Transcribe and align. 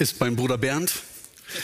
ist 0.00 0.18
mein 0.18 0.34
Bruder 0.34 0.56
Bernd. 0.56 0.94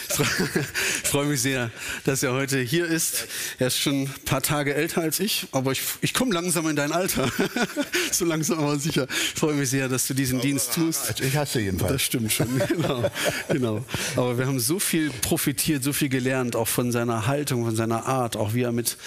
Ich 0.09 0.27
freue 1.09 1.27
mich 1.27 1.41
sehr, 1.41 1.71
dass 2.05 2.23
er 2.23 2.33
heute 2.33 2.59
hier 2.61 2.87
ist. 2.87 3.29
Er 3.59 3.69
ist 3.69 3.79
schon 3.79 4.03
ein 4.03 4.15
paar 4.25 4.43
Tage 4.43 4.75
älter 4.75 5.01
als 5.01 5.21
ich, 5.21 5.47
aber 5.53 5.73
ich, 5.73 5.81
ich 6.03 6.13
komme 6.13 6.35
langsam 6.35 6.69
in 6.69 6.77
dein 6.77 6.93
Alter. 6.93 7.31
so 8.13 8.25
langsam 8.25 8.59
aber 8.59 8.79
sicher. 8.79 9.07
Ich 9.09 9.41
freue 9.41 9.55
mich 9.55 9.71
sehr, 9.71 9.89
dass 9.89 10.07
du 10.07 10.13
diesen 10.13 10.41
Dienst 10.41 10.75
tust. 10.75 11.09
Also 11.09 11.25
ich 11.25 11.37
hasse 11.37 11.61
jedenfalls. 11.61 11.93
Das 11.93 12.03
stimmt 12.03 12.33
schon, 12.33 12.61
genau, 12.69 13.11
genau. 13.49 13.85
Aber 14.17 14.37
wir 14.37 14.47
haben 14.47 14.61
so 14.61 14.79
viel 14.79 15.11
profitiert, 15.23 15.83
so 15.83 15.95
viel 15.95 16.11
gelernt, 16.11 16.57
auch 16.57 16.69
von 16.69 16.93
seiner 16.93 17.27
Haltung, 17.27 17.65
von 17.65 17.77
seiner 17.77 18.07
Art, 18.07 18.37
auch 18.37 18.53
wie 18.53 18.63
er 18.63 18.73
mit 18.73 18.99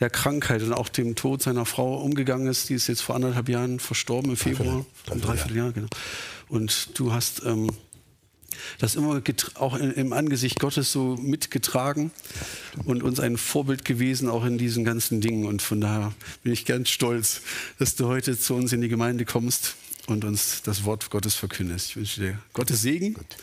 der 0.00 0.08
Krankheit 0.08 0.62
und 0.62 0.72
auch 0.72 0.88
dem 0.88 1.14
Tod 1.14 1.42
seiner 1.42 1.66
Frau 1.66 2.00
umgegangen 2.00 2.46
ist. 2.46 2.68
Die 2.68 2.74
ist 2.74 2.86
jetzt 2.86 3.02
vor 3.02 3.16
anderthalb 3.16 3.48
Jahren 3.48 3.80
verstorben 3.80 4.30
im 4.30 4.36
Februar. 4.36 4.86
Dreiviertel, 5.04 5.20
dreiviertel 5.20 5.56
Jahr, 5.56 5.72
genau. 5.72 5.88
Und 6.48 6.98
du 6.98 7.12
hast 7.12 7.42
ähm, 7.44 7.70
das 8.78 8.94
immer 8.94 9.22
auch 9.54 9.76
im 9.76 10.12
Angesicht 10.12 10.60
Gottes 10.60 10.92
so 10.92 11.16
mitgetragen 11.16 12.10
und 12.84 13.02
uns 13.02 13.20
ein 13.20 13.36
Vorbild 13.36 13.84
gewesen, 13.84 14.28
auch 14.28 14.44
in 14.44 14.58
diesen 14.58 14.84
ganzen 14.84 15.20
Dingen. 15.20 15.46
Und 15.46 15.62
von 15.62 15.80
daher 15.80 16.12
bin 16.42 16.52
ich 16.52 16.64
ganz 16.64 16.88
stolz, 16.88 17.42
dass 17.78 17.94
du 17.96 18.06
heute 18.06 18.38
zu 18.38 18.54
uns 18.54 18.72
in 18.72 18.80
die 18.80 18.88
Gemeinde 18.88 19.24
kommst 19.24 19.76
und 20.08 20.24
uns 20.24 20.62
das 20.62 20.84
Wort 20.84 21.10
Gottes 21.10 21.34
verkündest. 21.34 21.90
Ich 21.90 21.96
wünsche 21.96 22.20
dir 22.20 22.38
Gottes 22.52 22.82
Segen. 22.82 23.14
Gut. 23.14 23.36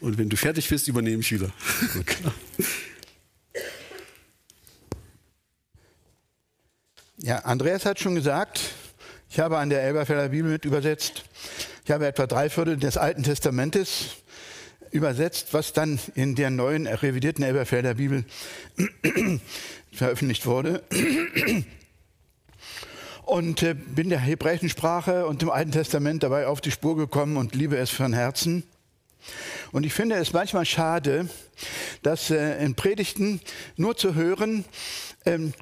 Und 0.00 0.18
wenn 0.18 0.28
du 0.28 0.36
fertig 0.36 0.68
bist, 0.68 0.88
übernehme 0.88 1.20
ich 1.20 1.32
wieder. 1.32 1.50
ja, 7.18 7.38
Andreas 7.40 7.84
hat 7.84 8.00
schon 8.00 8.14
gesagt, 8.14 8.60
ich 9.30 9.40
habe 9.40 9.58
an 9.58 9.68
der 9.68 9.82
Elberfelder 9.82 10.28
Bibel 10.30 10.50
mit 10.52 10.64
übersetzt. 10.64 11.24
Ich 11.84 11.90
habe 11.90 12.06
etwa 12.06 12.26
drei 12.26 12.48
Viertel 12.50 12.76
des 12.78 12.96
Alten 12.96 13.22
Testamentes 13.22 14.16
übersetzt, 14.90 15.52
was 15.52 15.72
dann 15.72 15.98
in 16.14 16.34
der 16.34 16.50
neuen 16.50 16.86
revidierten 16.86 17.44
Elberfelder 17.44 17.94
Bibel 17.94 18.24
veröffentlicht 19.92 20.46
wurde. 20.46 20.82
Und 23.24 23.62
äh, 23.62 23.74
bin 23.74 24.08
der 24.08 24.20
hebräischen 24.20 24.68
Sprache 24.68 25.26
und 25.26 25.42
dem 25.42 25.50
Alten 25.50 25.72
Testament 25.72 26.22
dabei 26.22 26.46
auf 26.46 26.60
die 26.60 26.70
Spur 26.70 26.96
gekommen 26.96 27.36
und 27.36 27.54
liebe 27.54 27.76
es 27.76 27.90
von 27.90 28.12
Herzen. 28.12 28.62
Und 29.72 29.84
ich 29.84 29.92
finde 29.92 30.14
es 30.16 30.32
manchmal 30.32 30.64
schade, 30.64 31.28
dass 32.02 32.30
äh, 32.30 32.64
in 32.64 32.74
Predigten 32.74 33.40
nur 33.76 33.96
zu 33.96 34.14
hören, 34.14 34.64
ähm, 35.24 35.52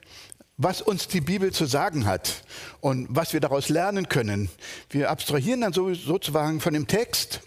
was 0.57 0.83
uns 0.83 1.09
die 1.09 1.21
Bibel 1.21 1.53
zu 1.53 1.67
sagen 1.67 2.07
hat 2.07 2.45
und 2.81 3.09
was 3.11 3.33
wir 3.33 3.41
daraus 3.41 3.69
lernen 3.69 4.09
können. 4.09 4.51
Wir 4.91 5.11
abstrahieren 5.11 5.63
dann 5.63 5.73
sozusagen 5.73 6.61
von 6.61 6.75
dem 6.75 6.87
Text 6.87 7.41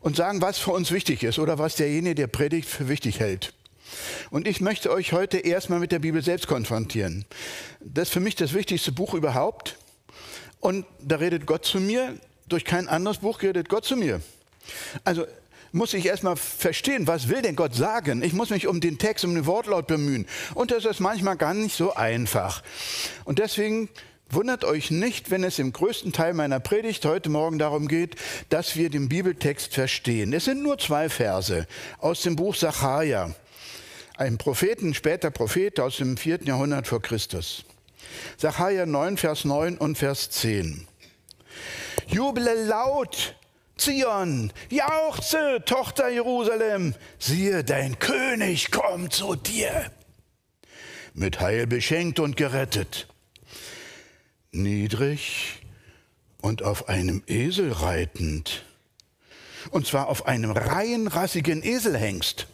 und 0.00 0.16
sagen, 0.16 0.40
was 0.42 0.58
für 0.58 0.72
uns 0.72 0.90
wichtig 0.90 1.22
ist 1.22 1.38
oder 1.38 1.58
was 1.58 1.76
derjenige, 1.76 2.14
der 2.14 2.26
predigt, 2.26 2.68
für 2.68 2.88
wichtig 2.88 3.20
hält. 3.20 3.52
Und 4.30 4.48
ich 4.48 4.60
möchte 4.60 4.90
euch 4.90 5.12
heute 5.12 5.38
erstmal 5.38 5.78
mit 5.78 5.92
der 5.92 5.98
Bibel 5.98 6.22
selbst 6.22 6.46
konfrontieren. 6.46 7.24
Das 7.80 8.08
ist 8.08 8.12
für 8.12 8.20
mich 8.20 8.34
das 8.34 8.54
wichtigste 8.54 8.92
Buch 8.92 9.14
überhaupt. 9.14 9.76
Und 10.60 10.86
da 11.00 11.16
redet 11.16 11.46
Gott 11.46 11.64
zu 11.64 11.80
mir. 11.80 12.14
Durch 12.48 12.64
kein 12.64 12.88
anderes 12.88 13.18
Buch 13.18 13.42
redet 13.42 13.68
Gott 13.68 13.84
zu 13.84 13.96
mir. 13.96 14.20
Also 15.04 15.26
muss 15.72 15.92
ich 15.92 16.06
erstmal 16.06 16.36
verstehen, 16.36 17.06
was 17.06 17.28
will 17.28 17.42
denn 17.42 17.56
Gott 17.56 17.74
sagen? 17.74 18.22
Ich 18.22 18.32
muss 18.32 18.50
mich 18.50 18.66
um 18.66 18.80
den 18.80 18.98
Text, 18.98 19.24
um 19.24 19.34
den 19.34 19.44
Wortlaut 19.46 19.86
bemühen. 19.86 20.26
Und 20.54 20.70
das 20.70 20.84
ist 20.84 21.00
manchmal 21.00 21.36
gar 21.36 21.52
nicht 21.52 21.76
so 21.76 21.94
einfach. 21.94 22.62
Und 23.24 23.40
deswegen 23.40 23.88
Wundert 24.34 24.64
euch 24.64 24.90
nicht, 24.90 25.30
wenn 25.30 25.44
es 25.44 25.60
im 25.60 25.72
größten 25.72 26.12
Teil 26.12 26.34
meiner 26.34 26.58
Predigt 26.58 27.04
heute 27.04 27.28
Morgen 27.28 27.60
darum 27.60 27.86
geht, 27.86 28.16
dass 28.48 28.74
wir 28.74 28.90
den 28.90 29.08
Bibeltext 29.08 29.72
verstehen. 29.72 30.32
Es 30.32 30.46
sind 30.46 30.60
nur 30.60 30.76
zwei 30.76 31.08
Verse 31.08 31.68
aus 31.98 32.22
dem 32.22 32.34
Buch 32.34 32.56
Sacharja, 32.56 33.32
ein 34.16 34.36
Propheten, 34.36 34.92
später 34.92 35.30
Prophet 35.30 35.78
aus 35.78 35.98
dem 35.98 36.16
vierten 36.16 36.48
Jahrhundert 36.48 36.88
vor 36.88 37.00
Christus. 37.00 37.64
Sacharja 38.36 38.86
9, 38.86 39.18
Vers 39.18 39.44
9 39.44 39.78
und 39.78 39.98
Vers 39.98 40.30
10. 40.30 40.88
Juble 42.08 42.64
laut, 42.64 43.36
Zion, 43.76 44.52
jauchze, 44.68 45.62
Tochter 45.64 46.08
Jerusalem, 46.08 46.96
siehe, 47.20 47.62
dein 47.62 48.00
König 48.00 48.72
kommt 48.72 49.12
zu 49.12 49.36
dir. 49.36 49.92
Mit 51.12 51.38
Heil 51.38 51.68
beschenkt 51.68 52.18
und 52.18 52.36
gerettet 52.36 53.06
niedrig 54.54 55.62
und 56.40 56.62
auf 56.62 56.88
einem 56.88 57.22
Esel 57.26 57.72
reitend. 57.72 58.64
Und 59.70 59.86
zwar 59.86 60.08
auf 60.08 60.26
einem 60.26 60.50
reihenrassigen 60.50 61.62
Eselhengst. 61.62 62.46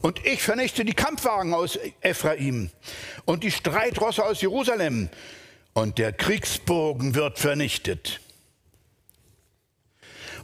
Und 0.00 0.24
ich 0.24 0.42
vernichte 0.42 0.84
die 0.84 0.94
Kampfwagen 0.94 1.54
aus 1.54 1.78
Ephraim 2.00 2.70
und 3.24 3.42
die 3.42 3.50
Streitrosse 3.50 4.24
aus 4.24 4.40
Jerusalem. 4.40 5.08
Und 5.72 5.98
der 5.98 6.12
Kriegsbogen 6.12 7.14
wird 7.14 7.38
vernichtet. 7.38 8.20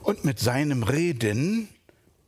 Und 0.02 0.24
mit 0.24 0.38
seinem 0.38 0.82
Reden 0.82 1.68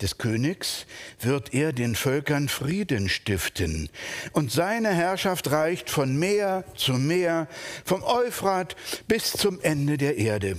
des 0.00 0.18
Königs 0.18 0.86
wird 1.20 1.54
er 1.54 1.72
den 1.72 1.94
Völkern 1.94 2.48
Frieden 2.48 3.08
stiften. 3.08 3.88
Und 4.32 4.52
seine 4.52 4.90
Herrschaft 4.90 5.50
reicht 5.50 5.90
von 5.90 6.16
Meer 6.16 6.64
zu 6.76 6.94
Meer, 6.94 7.48
vom 7.84 8.02
Euphrat 8.02 8.76
bis 9.08 9.32
zum 9.32 9.60
Ende 9.60 9.96
der 9.96 10.18
Erde. 10.18 10.58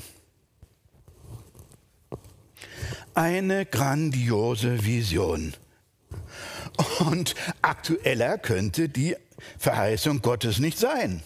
Eine 3.14 3.66
grandiose 3.66 4.86
Vision. 4.86 5.54
Und 7.00 7.36
aktueller 7.62 8.38
könnte 8.38 8.90
die 8.90 9.16
Verheißung 9.58 10.22
Gottes 10.22 10.60
nicht 10.60 10.78
sein. 10.78 11.24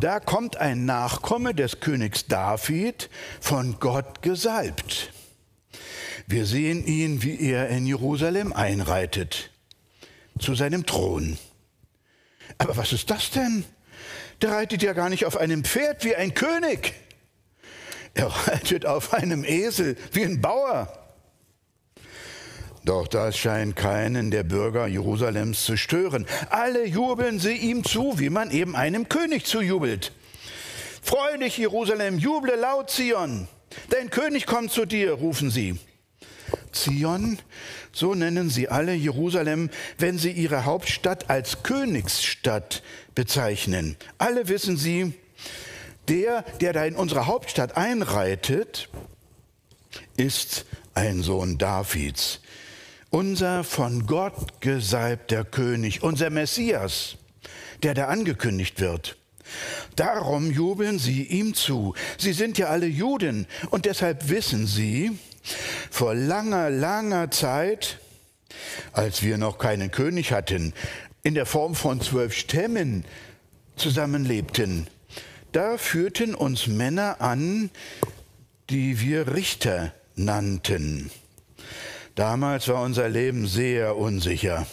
Da 0.00 0.20
kommt 0.20 0.56
ein 0.56 0.84
Nachkomme 0.84 1.54
des 1.54 1.80
Königs 1.80 2.26
David 2.26 3.10
von 3.40 3.78
Gott 3.80 4.22
gesalbt. 4.22 5.12
Wir 6.30 6.44
sehen 6.44 6.84
ihn, 6.84 7.22
wie 7.22 7.40
er 7.40 7.70
in 7.70 7.86
Jerusalem 7.86 8.52
einreitet, 8.52 9.48
zu 10.38 10.54
seinem 10.54 10.84
Thron. 10.84 11.38
Aber 12.58 12.76
was 12.76 12.92
ist 12.92 13.10
das 13.10 13.30
denn? 13.30 13.64
Der 14.42 14.50
reitet 14.50 14.82
ja 14.82 14.92
gar 14.92 15.08
nicht 15.08 15.24
auf 15.24 15.38
einem 15.38 15.64
Pferd 15.64 16.04
wie 16.04 16.14
ein 16.14 16.34
König. 16.34 16.92
Er 18.12 18.26
reitet 18.26 18.84
auf 18.84 19.14
einem 19.14 19.42
Esel 19.42 19.96
wie 20.12 20.22
ein 20.22 20.42
Bauer. 20.42 20.92
Doch 22.84 23.08
das 23.08 23.38
scheint 23.38 23.74
keinen 23.74 24.30
der 24.30 24.42
Bürger 24.42 24.86
Jerusalems 24.86 25.64
zu 25.64 25.78
stören. 25.78 26.26
Alle 26.50 26.84
jubeln 26.84 27.38
sie 27.40 27.54
ihm 27.54 27.84
zu, 27.84 28.18
wie 28.18 28.28
man 28.28 28.50
eben 28.50 28.76
einem 28.76 29.08
König 29.08 29.46
zujubelt. 29.46 30.12
Freu 31.00 31.38
dich, 31.38 31.56
Jerusalem, 31.56 32.18
juble 32.18 32.54
laut, 32.56 32.90
Zion. 32.90 33.48
Dein 33.88 34.10
König 34.10 34.44
kommt 34.44 34.72
zu 34.72 34.84
dir, 34.84 35.12
rufen 35.12 35.50
sie. 35.50 35.78
Zion, 36.82 37.38
so 37.92 38.14
nennen 38.14 38.50
sie 38.50 38.68
alle 38.68 38.94
Jerusalem, 38.94 39.70
wenn 39.98 40.18
sie 40.18 40.32
ihre 40.32 40.64
Hauptstadt 40.64 41.30
als 41.30 41.62
Königsstadt 41.62 42.82
bezeichnen. 43.14 43.96
Alle 44.18 44.48
wissen 44.48 44.76
sie, 44.76 45.14
der, 46.08 46.42
der 46.60 46.72
da 46.72 46.84
in 46.84 46.96
unsere 46.96 47.26
Hauptstadt 47.26 47.76
einreitet, 47.76 48.88
ist 50.16 50.64
ein 50.94 51.22
Sohn 51.22 51.58
Davids, 51.58 52.40
unser 53.10 53.64
von 53.64 54.06
Gott 54.06 54.60
gesalbter 54.60 55.44
König, 55.44 56.02
unser 56.02 56.30
Messias, 56.30 57.16
der 57.82 57.94
da 57.94 58.06
angekündigt 58.06 58.80
wird. 58.80 59.16
Darum 59.96 60.50
jubeln 60.50 60.98
sie 60.98 61.22
ihm 61.24 61.54
zu. 61.54 61.94
Sie 62.18 62.32
sind 62.32 62.58
ja 62.58 62.66
alle 62.66 62.86
Juden 62.86 63.46
und 63.70 63.86
deshalb 63.86 64.28
wissen 64.28 64.66
sie, 64.66 65.18
vor 65.90 66.14
langer, 66.14 66.70
langer 66.70 67.30
Zeit, 67.30 67.98
als 68.92 69.22
wir 69.22 69.38
noch 69.38 69.58
keinen 69.58 69.90
König 69.90 70.32
hatten, 70.32 70.72
in 71.22 71.34
der 71.34 71.46
Form 71.46 71.74
von 71.74 72.00
zwölf 72.00 72.34
Stämmen 72.34 73.04
zusammenlebten, 73.76 74.86
da 75.52 75.78
führten 75.78 76.34
uns 76.34 76.66
Männer 76.66 77.20
an, 77.20 77.70
die 78.70 79.00
wir 79.00 79.34
Richter 79.34 79.92
nannten. 80.14 81.10
Damals 82.14 82.68
war 82.68 82.82
unser 82.82 83.08
Leben 83.08 83.46
sehr 83.46 83.96
unsicher 83.96 84.66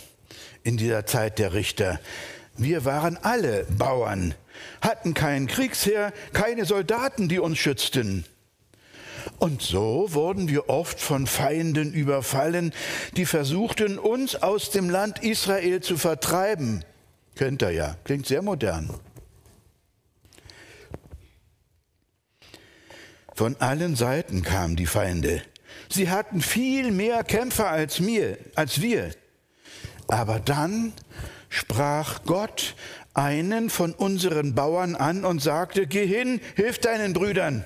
in 0.63 0.77
dieser 0.77 1.05
Zeit 1.05 1.39
der 1.39 1.53
Richter. 1.53 1.99
Wir 2.57 2.85
waren 2.85 3.17
alle 3.17 3.65
Bauern, 3.65 4.33
hatten 4.81 5.13
keinen 5.13 5.47
Kriegsheer, 5.47 6.11
keine 6.33 6.65
Soldaten, 6.65 7.29
die 7.29 7.39
uns 7.39 7.57
schützten. 7.57 8.25
Und 9.39 9.61
so 9.61 10.07
wurden 10.09 10.49
wir 10.49 10.69
oft 10.69 10.99
von 10.99 11.27
Feinden 11.27 11.93
überfallen, 11.93 12.73
die 13.17 13.25
versuchten, 13.25 13.97
uns 13.99 14.35
aus 14.35 14.69
dem 14.69 14.89
Land 14.89 15.23
Israel 15.23 15.81
zu 15.81 15.97
vertreiben. 15.97 16.83
Kennt 17.35 17.61
ihr 17.61 17.71
ja, 17.71 17.95
klingt 18.03 18.25
sehr 18.27 18.41
modern. 18.41 18.89
Von 23.33 23.57
allen 23.59 23.95
Seiten 23.95 24.43
kamen 24.43 24.77
die 24.77 24.85
Feinde. 24.85 25.41
Sie 25.89 26.09
hatten 26.09 26.41
viel 26.41 26.91
mehr 26.91 27.23
Kämpfer 27.23 27.69
als 27.69 27.99
mir, 27.99 28.37
als 28.55 28.81
wir. 28.81 29.11
Aber 30.07 30.39
dann 30.39 30.93
sprach 31.49 32.23
Gott 32.25 32.75
einen 33.13 33.69
von 33.69 33.93
unseren 33.93 34.55
Bauern 34.55 34.95
an 34.95 35.25
und 35.25 35.41
sagte, 35.41 35.87
geh 35.87 36.05
hin, 36.05 36.39
hilf 36.55 36.79
deinen 36.79 37.13
Brüdern. 37.13 37.65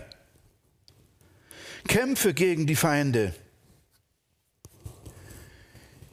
Kämpfe 1.88 2.34
gegen 2.34 2.68
die 2.68 2.76
Feinde. 2.76 3.34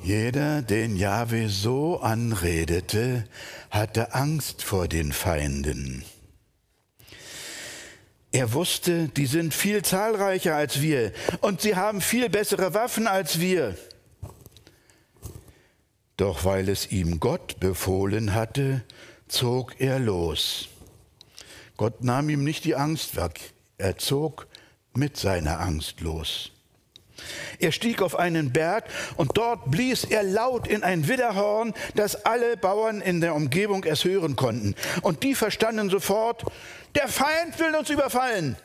Jeder, 0.02 0.62
den 0.62 0.96
Jahwe 0.96 1.48
so 1.48 1.98
anredete, 1.98 3.24
hatte 3.70 4.14
Angst 4.14 4.62
vor 4.62 4.86
den 4.86 5.12
Feinden. 5.12 6.04
Er 8.30 8.52
wusste, 8.52 9.08
die 9.08 9.26
sind 9.26 9.54
viel 9.54 9.82
zahlreicher 9.82 10.54
als 10.54 10.82
wir 10.82 11.12
und 11.40 11.60
sie 11.60 11.74
haben 11.74 12.00
viel 12.00 12.28
bessere 12.28 12.74
Waffen 12.74 13.06
als 13.06 13.40
wir. 13.40 13.76
Doch 16.16 16.44
weil 16.44 16.68
es 16.68 16.92
ihm 16.92 17.18
Gott 17.18 17.60
befohlen 17.60 18.34
hatte, 18.34 18.82
zog 19.28 19.80
er 19.80 19.98
los. 19.98 20.68
Gott 21.76 22.04
nahm 22.04 22.28
ihm 22.30 22.44
nicht 22.44 22.64
die 22.64 22.74
Angst 22.74 23.16
weg, 23.16 23.52
er 23.78 23.98
zog 23.98 24.46
mit 24.96 25.16
seiner 25.16 25.60
Angst 25.60 26.00
los. 26.00 26.52
Er 27.58 27.72
stieg 27.72 28.02
auf 28.02 28.18
einen 28.18 28.52
Berg 28.52 28.84
und 29.16 29.36
dort 29.38 29.70
blies 29.70 30.04
er 30.04 30.22
laut 30.22 30.66
in 30.68 30.82
ein 30.82 31.08
Widderhorn, 31.08 31.72
dass 31.94 32.26
alle 32.26 32.56
Bauern 32.56 33.00
in 33.00 33.20
der 33.20 33.34
Umgebung 33.34 33.84
es 33.84 34.04
hören 34.04 34.36
konnten. 34.36 34.74
Und 35.02 35.22
die 35.22 35.34
verstanden 35.34 35.88
sofort, 35.88 36.44
der 36.94 37.08
Feind 37.08 37.58
will 37.58 37.74
uns 37.74 37.90
überfallen. 37.90 38.56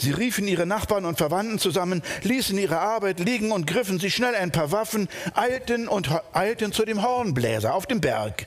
Sie 0.00 0.12
riefen 0.12 0.46
ihre 0.46 0.64
Nachbarn 0.64 1.04
und 1.04 1.18
Verwandten 1.18 1.58
zusammen, 1.58 2.02
ließen 2.22 2.56
ihre 2.56 2.78
Arbeit 2.78 3.18
liegen 3.18 3.50
und 3.50 3.66
griffen 3.66 3.98
sich 3.98 4.14
schnell 4.14 4.36
ein 4.36 4.52
paar 4.52 4.70
Waffen, 4.70 5.08
eilten 5.34 5.88
und 5.88 6.08
eilten 6.32 6.72
zu 6.72 6.84
dem 6.84 7.02
Hornbläser 7.02 7.74
auf 7.74 7.86
dem 7.86 8.00
Berg. 8.00 8.46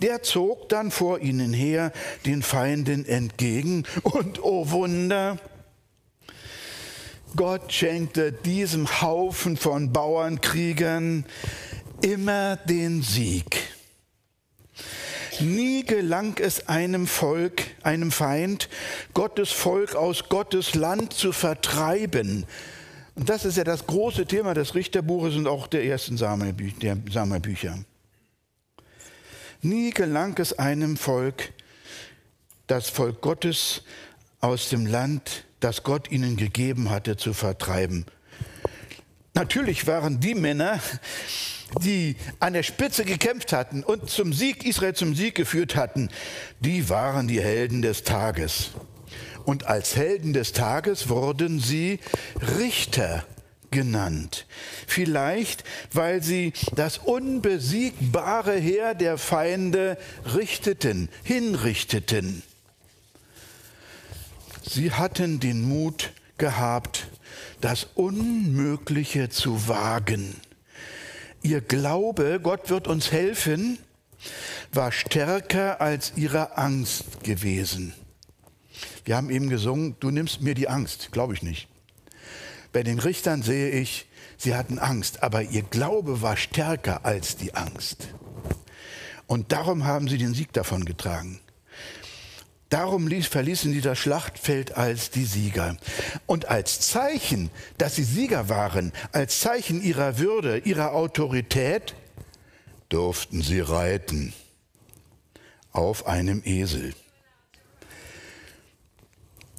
Der 0.00 0.22
zog 0.22 0.70
dann 0.70 0.90
vor 0.90 1.20
ihnen 1.20 1.52
her 1.52 1.92
den 2.24 2.42
Feinden 2.42 3.06
entgegen 3.06 3.84
und 4.02 4.42
oh 4.42 4.70
Wunder, 4.70 5.38
Gott 7.36 7.72
schenkte 7.72 8.32
diesem 8.32 9.00
Haufen 9.00 9.56
von 9.56 9.92
Bauernkriegern 9.92 11.24
immer 12.02 12.56
den 12.56 13.02
Sieg. 13.02 13.72
Nie 15.40 15.82
gelang 15.82 16.36
es 16.38 16.68
einem 16.68 17.06
Volk, 17.06 17.62
einem 17.82 18.12
Feind, 18.12 18.68
Gottes 19.14 19.50
Volk 19.50 19.94
aus 19.94 20.28
Gottes 20.28 20.74
Land 20.74 21.14
zu 21.14 21.32
vertreiben. 21.32 22.44
Und 23.14 23.28
das 23.28 23.44
ist 23.44 23.56
ja 23.56 23.64
das 23.64 23.86
große 23.86 24.26
Thema 24.26 24.54
des 24.54 24.74
Richterbuches 24.74 25.34
und 25.34 25.46
auch 25.46 25.66
der 25.66 25.84
ersten 25.84 26.16
Samuelbücher. 26.16 27.78
Nie 29.62 29.90
gelang 29.90 30.36
es 30.38 30.58
einem 30.58 30.96
Volk, 30.96 31.52
das 32.66 32.88
Volk 32.88 33.20
Gottes 33.20 33.82
aus 34.40 34.68
dem 34.68 34.86
Land, 34.86 35.44
das 35.64 35.82
Gott 35.82 36.10
ihnen 36.10 36.36
gegeben 36.36 36.90
hatte, 36.90 37.16
zu 37.16 37.32
vertreiben. 37.32 38.06
Natürlich 39.34 39.86
waren 39.86 40.20
die 40.20 40.34
Männer, 40.34 40.80
die 41.82 42.16
an 42.38 42.52
der 42.52 42.62
Spitze 42.62 43.04
gekämpft 43.04 43.52
hatten 43.52 43.82
und 43.82 44.10
zum 44.10 44.32
Sieg 44.32 44.66
Israel 44.66 44.94
zum 44.94 45.14
Sieg 45.14 45.34
geführt 45.34 45.74
hatten, 45.74 46.10
die 46.60 46.88
waren 46.90 47.28
die 47.28 47.40
Helden 47.40 47.80
des 47.80 48.02
Tages. 48.02 48.70
Und 49.44 49.66
als 49.66 49.96
Helden 49.96 50.32
des 50.32 50.52
Tages 50.52 51.08
wurden 51.08 51.60
sie 51.60 51.98
Richter 52.58 53.24
genannt. 53.70 54.46
Vielleicht, 54.86 55.64
weil 55.92 56.22
sie 56.22 56.52
das 56.76 56.98
unbesiegbare 56.98 58.54
Heer 58.54 58.94
der 58.94 59.18
Feinde 59.18 59.96
richteten, 60.36 61.08
hinrichteten. 61.24 62.42
Sie 64.64 64.92
hatten 64.92 65.40
den 65.40 65.68
Mut 65.68 66.12
gehabt, 66.38 67.08
das 67.60 67.88
Unmögliche 67.94 69.28
zu 69.28 69.68
wagen. 69.68 70.36
Ihr 71.42 71.60
Glaube, 71.60 72.40
Gott 72.42 72.70
wird 72.70 72.86
uns 72.86 73.10
helfen, 73.10 73.78
war 74.72 74.92
stärker 74.92 75.80
als 75.80 76.12
ihre 76.16 76.56
Angst 76.56 77.24
gewesen. 77.24 77.92
Wir 79.04 79.16
haben 79.16 79.30
eben 79.30 79.48
gesungen, 79.48 79.96
du 79.98 80.10
nimmst 80.10 80.42
mir 80.42 80.54
die 80.54 80.68
Angst, 80.68 81.10
glaube 81.10 81.34
ich 81.34 81.42
nicht. 81.42 81.68
Bei 82.72 82.82
den 82.82 83.00
Richtern 83.00 83.42
sehe 83.42 83.70
ich, 83.70 84.06
sie 84.38 84.54
hatten 84.54 84.78
Angst, 84.78 85.22
aber 85.22 85.42
ihr 85.42 85.62
Glaube 85.62 86.22
war 86.22 86.36
stärker 86.36 87.04
als 87.04 87.36
die 87.36 87.54
Angst. 87.54 88.08
Und 89.26 89.52
darum 89.52 89.84
haben 89.84 90.08
sie 90.08 90.18
den 90.18 90.34
Sieg 90.34 90.52
davon 90.52 90.84
getragen. 90.84 91.40
Darum 92.72 93.06
ließ, 93.06 93.26
verließen 93.26 93.70
sie 93.74 93.82
das 93.82 93.98
Schlachtfeld 93.98 94.78
als 94.78 95.10
die 95.10 95.26
Sieger. 95.26 95.76
Und 96.24 96.48
als 96.48 96.80
Zeichen, 96.80 97.50
dass 97.76 97.96
sie 97.96 98.02
Sieger 98.02 98.48
waren, 98.48 98.92
als 99.12 99.40
Zeichen 99.40 99.82
ihrer 99.82 100.16
Würde, 100.16 100.56
ihrer 100.56 100.94
Autorität, 100.94 101.94
durften 102.88 103.42
sie 103.42 103.60
reiten 103.60 104.32
auf 105.72 106.06
einem 106.06 106.40
Esel. 106.46 106.94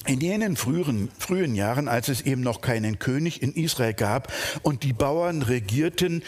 In 0.07 0.19
jenen 0.19 0.57
frühen, 0.57 1.11
frühen 1.19 1.53
Jahren, 1.53 1.87
als 1.87 2.07
es 2.07 2.21
eben 2.21 2.41
noch 2.41 2.61
keinen 2.61 2.97
König 2.97 3.43
in 3.43 3.53
Israel 3.53 3.93
gab 3.93 4.33
und 4.63 4.81
die 4.81 4.93
Bauern 4.93 5.43
regierten, 5.43 6.23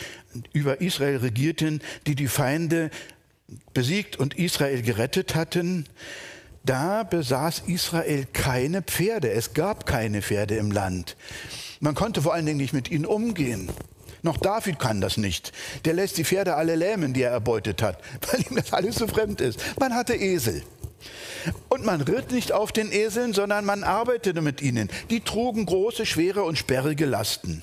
über 0.54 0.82
Israel 0.82 1.18
regierten, 1.18 1.82
die 2.06 2.14
die 2.14 2.28
Feinde 2.28 2.92
besiegt 3.74 4.18
und 4.18 4.38
Israel 4.38 4.84
gerettet 4.84 5.34
hatten, 5.34 5.88
da 6.66 7.04
besaß 7.04 7.64
Israel 7.68 8.26
keine 8.32 8.82
Pferde. 8.82 9.32
Es 9.32 9.54
gab 9.54 9.86
keine 9.86 10.22
Pferde 10.22 10.56
im 10.56 10.72
Land. 10.72 11.16
Man 11.80 11.96
konnte 11.96 12.22
vor 12.22 12.34
allen 12.34 12.46
Dingen 12.46 12.58
nicht 12.58 12.74
mit 12.74 12.90
ihnen 12.90 13.06
umgehen. 13.06 13.70
Noch 14.22 14.38
David 14.38 14.80
kann 14.80 15.02
das 15.02 15.18
nicht. 15.18 15.52
Der 15.86 15.94
lässt 15.94 16.18
die 16.18 16.26
Pferde 16.26 16.56
alle 16.56 16.76
lähmen, 16.76 17.14
die 17.14 17.22
er 17.22 17.32
erbeutet 17.32 17.82
hat, 17.84 18.00
weil 18.32 18.42
ihm 18.42 18.56
das 18.56 18.74
alles 18.74 18.96
so 18.96 19.08
fremd 19.08 19.40
ist. 19.42 19.60
Man 19.80 19.94
hatte 19.94 20.16
Esel. 20.16 20.64
Und 21.70 21.86
man 21.86 22.02
ritt 22.02 22.32
nicht 22.32 22.52
auf 22.52 22.72
den 22.72 22.92
Eseln, 22.92 23.34
sondern 23.34 23.66
man 23.66 23.84
arbeitete 23.84 24.42
mit 24.42 24.64
ihnen. 24.64 24.90
Die 25.12 25.22
trugen 25.22 25.68
große, 25.68 26.08
schwere 26.08 26.44
und 26.44 26.58
sperrige 26.58 27.06
Lasten. 27.06 27.62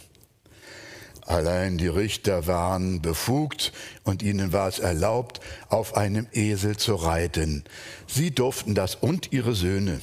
Allein 1.24 1.78
die 1.78 1.88
Richter 1.88 2.46
waren 2.46 3.00
befugt 3.00 3.72
und 4.02 4.22
ihnen 4.22 4.52
war 4.52 4.68
es 4.68 4.80
erlaubt, 4.80 5.40
auf 5.68 5.96
einem 5.96 6.26
Esel 6.32 6.76
zu 6.76 6.94
reiten. 6.94 7.64
Sie 8.08 8.32
durften 8.32 8.74
das 8.74 8.96
und 8.96 9.32
ihre 9.32 9.54
Söhne. 9.54 10.00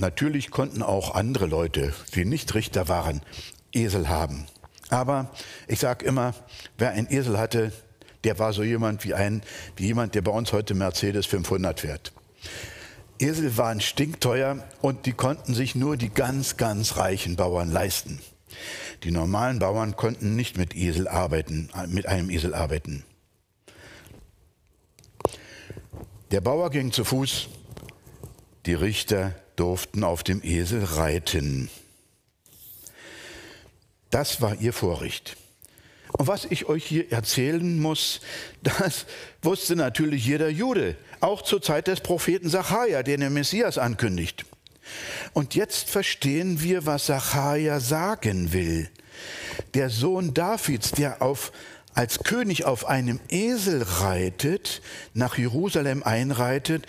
Natürlich 0.00 0.50
konnten 0.52 0.82
auch 0.82 1.14
andere 1.14 1.46
Leute, 1.46 1.92
die 2.14 2.24
nicht 2.24 2.54
Richter 2.54 2.88
waren, 2.88 3.20
Esel 3.72 4.08
haben. 4.08 4.46
Aber 4.90 5.32
ich 5.66 5.80
sage 5.80 6.04
immer, 6.04 6.34
wer 6.76 6.90
einen 6.90 7.10
Esel 7.10 7.38
hatte, 7.38 7.72
der 8.22 8.38
war 8.38 8.52
so 8.52 8.62
jemand 8.62 9.04
wie, 9.04 9.14
ein, 9.14 9.42
wie 9.76 9.86
jemand, 9.86 10.14
der 10.14 10.22
bei 10.22 10.30
uns 10.30 10.52
heute 10.52 10.74
Mercedes 10.74 11.26
500 11.26 11.80
fährt. 11.80 12.12
Esel 13.20 13.56
waren 13.56 13.80
stinkteuer 13.80 14.64
und 14.80 15.06
die 15.06 15.12
konnten 15.12 15.54
sich 15.54 15.74
nur 15.74 15.96
die 15.96 16.10
ganz, 16.10 16.56
ganz 16.56 16.96
reichen 16.96 17.36
Bauern 17.36 17.70
leisten. 17.70 18.20
Die 19.02 19.10
normalen 19.10 19.58
Bauern 19.58 19.96
konnten 19.96 20.36
nicht 20.36 20.56
mit 20.56 20.74
Esel 20.74 21.08
arbeiten, 21.08 21.70
mit 21.88 22.06
einem 22.06 22.30
Esel 22.30 22.54
arbeiten. 22.54 23.04
Der 26.30 26.40
Bauer 26.40 26.70
ging 26.70 26.92
zu 26.92 27.04
Fuß, 27.04 27.48
die 28.66 28.74
Richter 28.74 29.34
durften 29.56 30.04
auf 30.04 30.22
dem 30.22 30.42
Esel 30.42 30.84
reiten. 30.84 31.70
Das 34.10 34.40
war 34.40 34.54
ihr 34.56 34.72
Vorrecht. 34.72 35.36
Und 36.12 36.26
was 36.26 36.46
ich 36.46 36.66
euch 36.66 36.84
hier 36.84 37.12
erzählen 37.12 37.80
muss, 37.80 38.20
das 38.62 39.06
wusste 39.42 39.76
natürlich 39.76 40.26
jeder 40.26 40.48
Jude, 40.48 40.96
auch 41.20 41.42
zur 41.42 41.60
Zeit 41.60 41.86
des 41.88 42.00
Propheten 42.00 42.48
Sacharja, 42.48 43.02
der 43.02 43.18
den 43.18 43.32
Messias 43.32 43.78
ankündigt. 43.78 44.44
Und 45.32 45.54
jetzt 45.54 45.90
verstehen 45.90 46.62
wir, 46.62 46.86
was 46.86 47.06
Sacharja 47.06 47.80
sagen 47.80 48.52
will. 48.52 48.88
Der 49.74 49.90
Sohn 49.90 50.32
Davids, 50.32 50.92
der 50.92 51.20
auf, 51.20 51.52
als 51.92 52.20
König 52.20 52.64
auf 52.64 52.86
einem 52.86 53.20
Esel 53.28 53.82
reitet, 53.82 54.80
nach 55.14 55.36
Jerusalem 55.36 56.02
einreitet, 56.02 56.86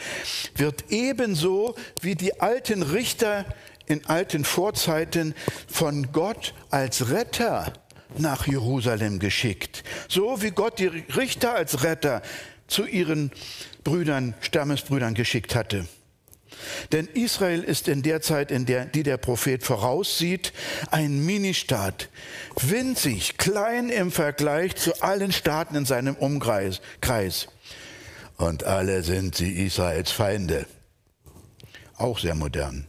wird 0.55 0.85
ebenso 0.89 1.75
wie 2.01 2.15
die 2.15 2.39
alten 2.39 2.83
Richter 2.83 3.45
in 3.88 4.05
alten 4.05 4.45
Vorzeiten 4.45 5.33
von 5.67 6.11
Gott 6.11 6.53
als 6.69 7.09
Retter 7.09 7.73
nach 8.17 8.47
Jerusalem 8.47 9.19
geschickt. 9.19 9.83
So 10.07 10.41
wie 10.41 10.51
Gott 10.51 10.79
die 10.79 10.87
Richter 10.87 11.53
als 11.53 11.83
Retter 11.83 12.21
zu 12.67 12.85
ihren 12.85 13.31
Brüdern, 13.83 14.33
Stammesbrüdern 14.41 15.13
geschickt 15.13 15.55
hatte. 15.55 15.87
Denn 16.91 17.07
Israel 17.07 17.63
ist 17.63 17.87
in 17.87 18.01
der 18.01 18.21
Zeit, 18.21 18.51
in 18.51 18.65
der, 18.65 18.85
die 18.85 19.03
der 19.03 19.17
Prophet 19.17 19.63
voraussieht, 19.63 20.51
ein 20.91 21.25
Ministaat, 21.25 22.09
winzig, 22.59 23.37
klein 23.37 23.89
im 23.89 24.11
Vergleich 24.11 24.75
zu 24.75 25.01
allen 25.01 25.31
Staaten 25.31 25.75
in 25.75 25.85
seinem 25.85 26.15
Umkreis. 26.15 26.81
Und 28.37 28.63
alle 28.63 29.03
sind 29.03 29.35
sie 29.35 29.65
Israels 29.65 30.11
Feinde. 30.11 30.65
Auch 31.97 32.19
sehr 32.19 32.35
modern. 32.35 32.87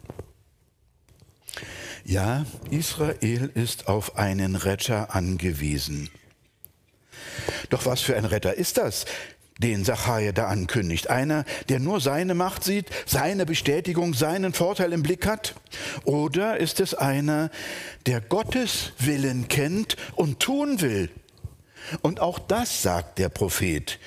Ja, 2.05 2.47
Israel 2.71 3.51
ist 3.55 3.89
auf 3.89 4.17
einen 4.17 4.57
Retter 4.57 5.15
angewiesen. 5.15 6.11
Doch 7.69 7.87
was 7.87 8.01
für 8.01 8.17
ein 8.17 8.25
Retter 8.25 8.55
ist 8.55 8.79
das? 8.79 9.05
den 9.61 9.85
Sacharja 9.85 10.33
da 10.33 10.47
ankündigt. 10.47 11.11
Einer, 11.11 11.45
der 11.69 11.81
nur 11.81 12.01
seine 12.01 12.35
Macht 12.35 12.65
sieht, 12.65 12.87
seine 13.05 13.45
Bestätigung, 13.45 14.15
seinen 14.15 14.55
Vorteil 14.55 14.93
im 14.95 15.03
Blick 15.03 15.27
hat? 15.27 15.55
Oder 16.05 16.57
ist 16.57 16.81
es 16.81 16.95
einer, 16.95 17.51
der 18.07 18.23
Gottes 18.23 18.93
Willen 18.99 19.49
kennt 19.49 19.97
und 20.17 20.41
tun 20.41 20.81
will? 20.81 21.11
Und 22.03 22.21
auch 22.21 22.39
das 22.39 22.83
sagt 22.83 23.19
der 23.19 23.29
Prophet. 23.29 23.99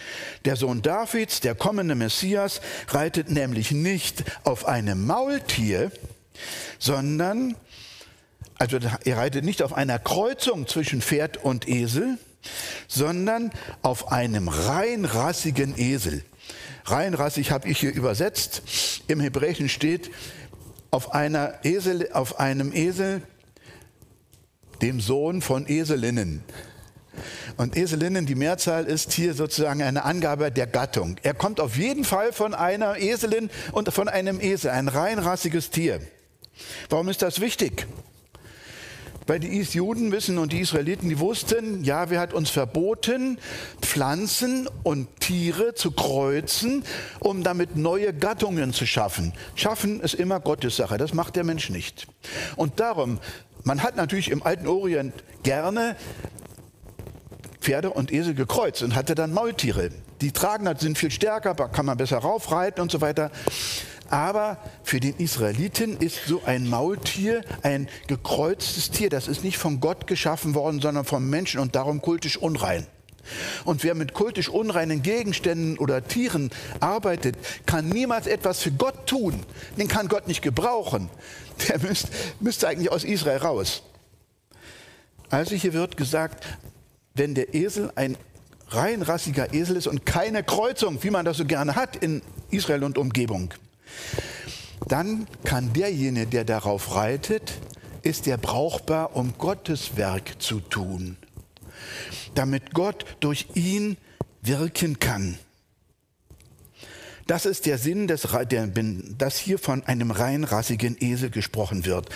Der 0.45 0.55
Sohn 0.55 0.81
Davids, 0.81 1.39
der 1.41 1.55
kommende 1.55 1.95
Messias, 1.95 2.61
reitet 2.87 3.29
nämlich 3.29 3.71
nicht 3.71 4.23
auf 4.43 4.65
einem 4.65 5.05
Maultier, 5.05 5.91
sondern, 6.79 7.55
also 8.57 8.77
er 9.03 9.17
reitet 9.17 9.43
nicht 9.43 9.61
auf 9.61 9.73
einer 9.73 9.99
Kreuzung 9.99 10.67
zwischen 10.67 11.01
Pferd 11.01 11.37
und 11.37 11.67
Esel, 11.67 12.17
sondern 12.87 13.51
auf 13.81 14.11
einem 14.11 14.47
reinrassigen 14.47 15.77
Esel. 15.77 16.23
Reinrassig 16.85 17.51
habe 17.51 17.69
ich 17.69 17.79
hier 17.79 17.93
übersetzt. 17.93 18.61
Im 19.07 19.19
Hebräischen 19.19 19.69
steht 19.69 20.11
auf, 20.91 21.13
einer 21.13 21.59
Esel, 21.63 22.09
auf 22.11 22.39
einem 22.39 22.73
Esel, 22.73 23.21
dem 24.81 24.99
Sohn 24.99 25.41
von 25.41 25.65
Eselinnen. 25.67 26.43
Und 27.57 27.77
Eselinnen, 27.77 28.25
die 28.25 28.35
Mehrzahl 28.35 28.85
ist 28.85 29.13
hier 29.13 29.33
sozusagen 29.33 29.81
eine 29.83 30.03
Angabe 30.03 30.51
der 30.51 30.67
Gattung. 30.67 31.17
Er 31.23 31.33
kommt 31.33 31.59
auf 31.59 31.77
jeden 31.77 32.03
Fall 32.03 32.33
von 32.33 32.53
einer 32.53 32.97
Eselin 32.97 33.49
und 33.71 33.93
von 33.93 34.09
einem 34.09 34.41
Esel, 34.41 34.71
ein 34.71 34.87
reinrassiges 34.87 35.69
Tier. 35.69 36.01
Warum 36.89 37.09
ist 37.09 37.21
das 37.21 37.39
wichtig? 37.39 37.87
Weil 39.27 39.39
die 39.39 39.61
Juden 39.61 40.11
wissen 40.11 40.37
und 40.37 40.51
die 40.51 40.59
Israeliten, 40.59 41.09
die 41.09 41.19
wussten, 41.19 41.83
Jahwe 41.83 42.19
hat 42.19 42.33
uns 42.33 42.49
verboten, 42.49 43.37
Pflanzen 43.81 44.67
und 44.83 45.07
Tiere 45.19 45.73
zu 45.73 45.91
kreuzen, 45.91 46.83
um 47.19 47.43
damit 47.43 47.77
neue 47.77 48.13
Gattungen 48.13 48.73
zu 48.73 48.85
schaffen. 48.85 49.33
Schaffen 49.55 50.01
ist 50.01 50.15
immer 50.15 50.39
Gottes 50.39 50.75
Sache, 50.75 50.97
das 50.97 51.13
macht 51.13 51.35
der 51.35 51.43
Mensch 51.43 51.69
nicht. 51.69 52.07
Und 52.55 52.79
darum, 52.79 53.19
man 53.63 53.81
hat 53.81 53.95
natürlich 53.95 54.29
im 54.29 54.43
alten 54.43 54.67
Orient 54.67 55.13
gerne 55.43 55.95
Pferde 57.61 57.91
und 57.91 58.11
Esel 58.11 58.33
gekreuzt 58.33 58.83
und 58.83 58.93
hatte 58.93 59.15
dann 59.15 59.33
Maultiere. 59.33 59.89
Die 60.19 60.31
tragen 60.31 60.67
sind 60.77 60.97
viel 60.97 61.11
stärker, 61.11 61.55
kann 61.55 61.85
man 61.85 61.97
besser 61.97 62.17
raufreiten 62.17 62.81
und 62.81 62.91
so 62.91 62.99
weiter. 62.99 63.31
Aber 64.13 64.59
für 64.83 64.99
den 64.99 65.15
Israeliten 65.15 65.97
ist 65.97 66.27
so 66.27 66.43
ein 66.45 66.69
Maultier 66.69 67.43
ein 67.63 67.89
gekreuztes 68.05 68.91
Tier. 68.91 69.09
Das 69.09 69.27
ist 69.27 69.43
nicht 69.43 69.57
von 69.57 69.79
Gott 69.79 70.05
geschaffen 70.05 70.53
worden, 70.53 70.81
sondern 70.81 71.03
vom 71.03 71.31
Menschen 71.31 71.59
und 71.59 71.73
darum 71.73 71.99
kultisch 71.99 72.37
unrein. 72.37 72.85
Und 73.65 73.83
wer 73.83 73.95
mit 73.95 74.13
kultisch 74.13 74.49
unreinen 74.49 75.01
Gegenständen 75.01 75.79
oder 75.79 76.07
Tieren 76.07 76.51
arbeitet, 76.79 77.37
kann 77.65 77.89
niemals 77.89 78.27
etwas 78.27 78.61
für 78.61 78.71
Gott 78.71 79.07
tun. 79.07 79.43
Den 79.79 79.87
kann 79.87 80.09
Gott 80.09 80.27
nicht 80.27 80.43
gebrauchen. 80.43 81.09
Der 81.67 81.79
müsste, 81.79 82.09
müsste 82.39 82.67
eigentlich 82.67 82.91
aus 82.91 83.03
Israel 83.03 83.39
raus. 83.39 83.81
Also 85.31 85.55
hier 85.55 85.73
wird 85.73 85.97
gesagt, 85.97 86.45
wenn 87.15 87.33
der 87.33 87.55
Esel 87.55 87.91
ein 87.95 88.15
reinrassiger 88.67 89.55
Esel 89.55 89.75
ist 89.75 89.87
und 89.87 90.05
keine 90.05 90.43
Kreuzung, 90.43 91.01
wie 91.01 91.09
man 91.09 91.25
das 91.25 91.37
so 91.37 91.45
gerne 91.45 91.75
hat 91.75 91.95
in 91.95 92.21
Israel 92.51 92.83
und 92.83 92.99
Umgebung, 92.99 93.55
dann 94.87 95.27
kann 95.43 95.73
derjenige, 95.73 96.27
der 96.27 96.43
darauf 96.43 96.95
reitet, 96.95 97.53
ist 98.01 98.27
er 98.27 98.37
brauchbar, 98.37 99.15
um 99.15 99.37
Gottes 99.37 99.95
Werk 99.95 100.41
zu 100.41 100.59
tun, 100.59 101.17
damit 102.35 102.73
Gott 102.73 103.05
durch 103.19 103.47
ihn 103.55 103.97
wirken 104.41 104.99
kann. 104.99 105.37
Das 107.25 107.45
ist 107.45 107.65
der 107.65 107.77
Sinn, 107.77 108.07
des, 108.07 108.27
der, 108.51 108.67
dass 108.67 109.37
hier 109.37 109.57
von 109.57 109.83
einem 109.85 110.11
reinrassigen 110.11 110.97
Esel 110.99 111.29
gesprochen 111.29 111.85
wird. 111.85 112.09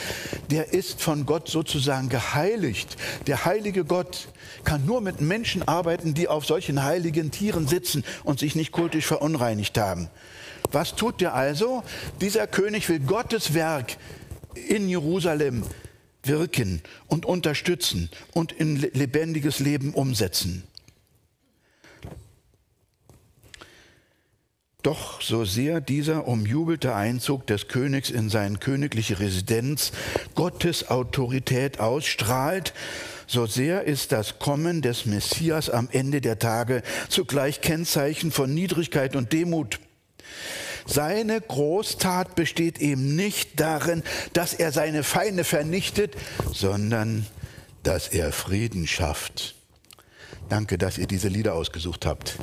Der 0.52 0.74
ist 0.74 1.02
von 1.02 1.26
Gott 1.26 1.48
sozusagen 1.48 2.10
geheiligt. 2.10 2.98
Der 3.26 3.46
heilige 3.46 3.86
Gott 3.86 4.28
kann 4.66 4.86
nur 4.86 5.00
mit 5.00 5.22
Menschen 5.22 5.66
arbeiten, 5.66 6.14
die 6.14 6.28
auf 6.28 6.46
solchen 6.46 6.84
heiligen 6.84 7.32
Tieren 7.32 7.68
sitzen 7.68 8.04
und 8.26 8.40
sich 8.40 8.56
nicht 8.56 8.74
kultisch 8.74 9.06
verunreinigt 9.06 9.78
haben. 9.78 10.10
Was 10.72 10.96
tut 10.96 11.22
er 11.22 11.34
also? 11.34 11.84
Dieser 12.22 12.48
König 12.48 12.90
will 12.90 13.00
Gottes 13.00 13.54
Werk 13.54 13.98
in 14.68 14.90
Jerusalem 14.90 15.64
wirken 16.24 16.82
und 17.08 17.26
unterstützen 17.26 18.10
und 18.34 18.52
in 18.52 18.76
lebendiges 18.78 19.60
Leben 19.60 19.94
umsetzen. 19.94 20.64
Doch 24.84 25.22
so 25.22 25.44
sehr 25.44 25.82
dieser 25.82 26.28
umjubelte 26.28 26.96
Einzug 26.96 27.46
des 27.48 27.68
Königs 27.68 28.10
in 28.10 28.30
seine 28.30 28.58
königliche 28.58 29.20
Residenz 29.20 29.92
Gottes 30.34 30.90
Autorität 30.90 31.80
ausstrahlt, 31.80 32.74
so 33.30 33.46
sehr 33.46 33.84
ist 33.84 34.14
das 34.14 34.40
Kommen 34.40 34.82
des 34.82 35.06
Messias 35.06 35.70
am 35.70 35.90
Ende 35.92 36.22
der 36.22 36.40
Tage 36.40 36.84
zugleich 37.10 37.60
Kennzeichen 37.60 38.32
von 38.32 38.54
Niedrigkeit 38.54 39.18
und 39.18 39.34
Demut. 39.34 39.82
Seine 40.86 41.42
Großtat 41.42 42.36
besteht 42.36 42.80
eben 42.80 43.16
nicht 43.16 43.60
darin, 43.60 44.04
dass 44.34 44.54
er 44.54 44.72
seine 44.72 45.04
Feinde 45.04 45.44
vernichtet, 45.44 46.16
sondern 46.54 47.26
dass 47.84 48.08
er 48.08 48.32
Frieden 48.32 48.88
schafft. 48.88 49.56
Danke, 50.50 50.78
dass 50.78 50.98
ihr 50.98 51.08
diese 51.08 51.28
Lieder 51.28 51.56
ausgesucht 51.56 52.06
habt. 52.06 52.38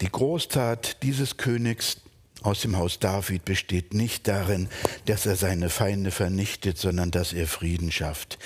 Die 0.00 0.10
Großtat 0.10 1.02
dieses 1.02 1.36
Königs 1.36 1.98
aus 2.44 2.60
dem 2.60 2.76
Haus 2.76 2.98
David 2.98 3.44
besteht 3.44 3.94
nicht 3.94 4.28
darin, 4.28 4.68
dass 5.06 5.26
er 5.26 5.36
seine 5.36 5.70
Feinde 5.70 6.10
vernichtet, 6.10 6.78
sondern 6.78 7.10
dass 7.10 7.32
er 7.32 7.46
Frieden 7.46 7.90
schafft. 7.90 8.38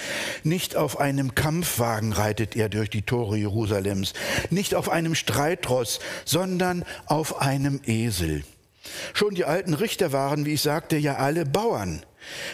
Nicht 0.44 0.76
auf 0.76 1.00
einem 1.00 1.34
Kampfwagen 1.34 2.12
reitet 2.12 2.56
er 2.56 2.68
durch 2.68 2.90
die 2.90 3.02
Tore 3.02 3.36
Jerusalems, 3.36 4.14
nicht 4.50 4.74
auf 4.74 4.88
einem 4.88 5.14
Streitross, 5.14 5.98
sondern 6.24 6.84
auf 7.06 7.40
einem 7.40 7.80
Esel. 7.86 8.44
Schon 9.14 9.34
die 9.34 9.44
alten 9.44 9.74
Richter 9.74 10.12
waren, 10.12 10.44
wie 10.44 10.54
ich 10.54 10.62
sagte, 10.62 10.96
ja 10.96 11.16
alle 11.16 11.44
Bauern. 11.44 12.02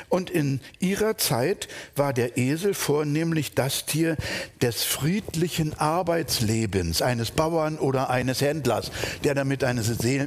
Und 0.09 0.31
in 0.31 0.61
ihrer 0.79 1.17
Zeit 1.17 1.69
war 1.97 2.13
der 2.13 2.37
Esel 2.37 2.75
vornehmlich 2.75 3.55
das 3.55 3.87
Tier 3.87 4.17
des 4.63 4.85
friedlichen 4.85 5.75
Arbeitslebens 5.79 7.03
eines 7.03 7.31
Bauern 7.31 7.79
oder 7.79 8.11
eines 8.11 8.41
Händlers, 8.41 8.91
der 9.25 9.35
damit 9.35 9.65
eine 9.65 9.83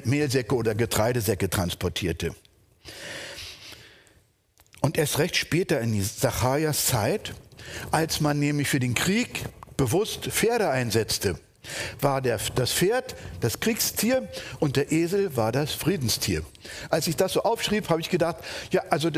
Mehlsäcke 0.06 0.56
oder 0.56 0.76
Getreidesäcke 0.76 1.50
transportierte. 1.50 2.36
Und 4.82 4.98
erst 4.98 5.20
recht 5.20 5.36
später 5.36 5.80
in 5.82 6.04
Zacharias 6.04 6.86
Zeit, 6.86 7.34
als 7.92 8.22
man 8.22 8.40
nämlich 8.40 8.68
für 8.68 8.80
den 8.80 8.96
Krieg 8.96 9.44
bewusst 9.76 10.26
Pferde 10.26 10.70
einsetzte, 10.70 11.40
war 12.02 12.22
der, 12.22 12.40
das 12.56 12.72
Pferd 12.72 13.16
das 13.40 13.60
Kriegstier 13.60 14.28
und 14.60 14.76
der 14.76 14.92
Esel 14.92 15.36
war 15.36 15.52
das 15.52 15.74
Friedenstier. 15.74 16.44
Als 16.90 17.08
ich 17.08 17.16
das 17.16 17.34
so 17.34 17.44
aufschrieb, 17.44 17.90
habe 17.90 18.02
ich 18.02 18.10
gedacht, 18.10 18.38
ja, 18.72 18.84
also 18.90 19.10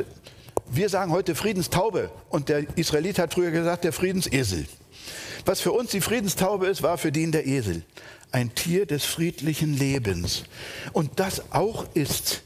wir 0.72 0.89
sagen 0.89 1.12
heute 1.12 1.36
Friedenstaube 1.36 2.12
und 2.29 2.50
der 2.50 2.65
Israelit 2.77 3.20
hat 3.20 3.34
früher 3.34 3.51
gesagt, 3.51 3.84
der 3.84 3.94
Friedensesel. 3.94 4.68
Was 5.46 5.62
für 5.62 5.72
uns 5.72 5.91
die 5.91 6.01
Friedenstaube 6.01 6.68
ist, 6.68 6.84
war 6.84 6.98
für 6.98 7.12
den 7.12 7.32
der 7.32 7.48
Esel. 7.48 7.84
Ein 8.32 8.53
Tier 8.53 8.86
des 8.86 9.06
friedlichen 9.06 9.74
Lebens. 9.74 10.44
Und 10.94 11.20
das 11.20 11.51
auch 11.51 11.86
ist 11.96 12.44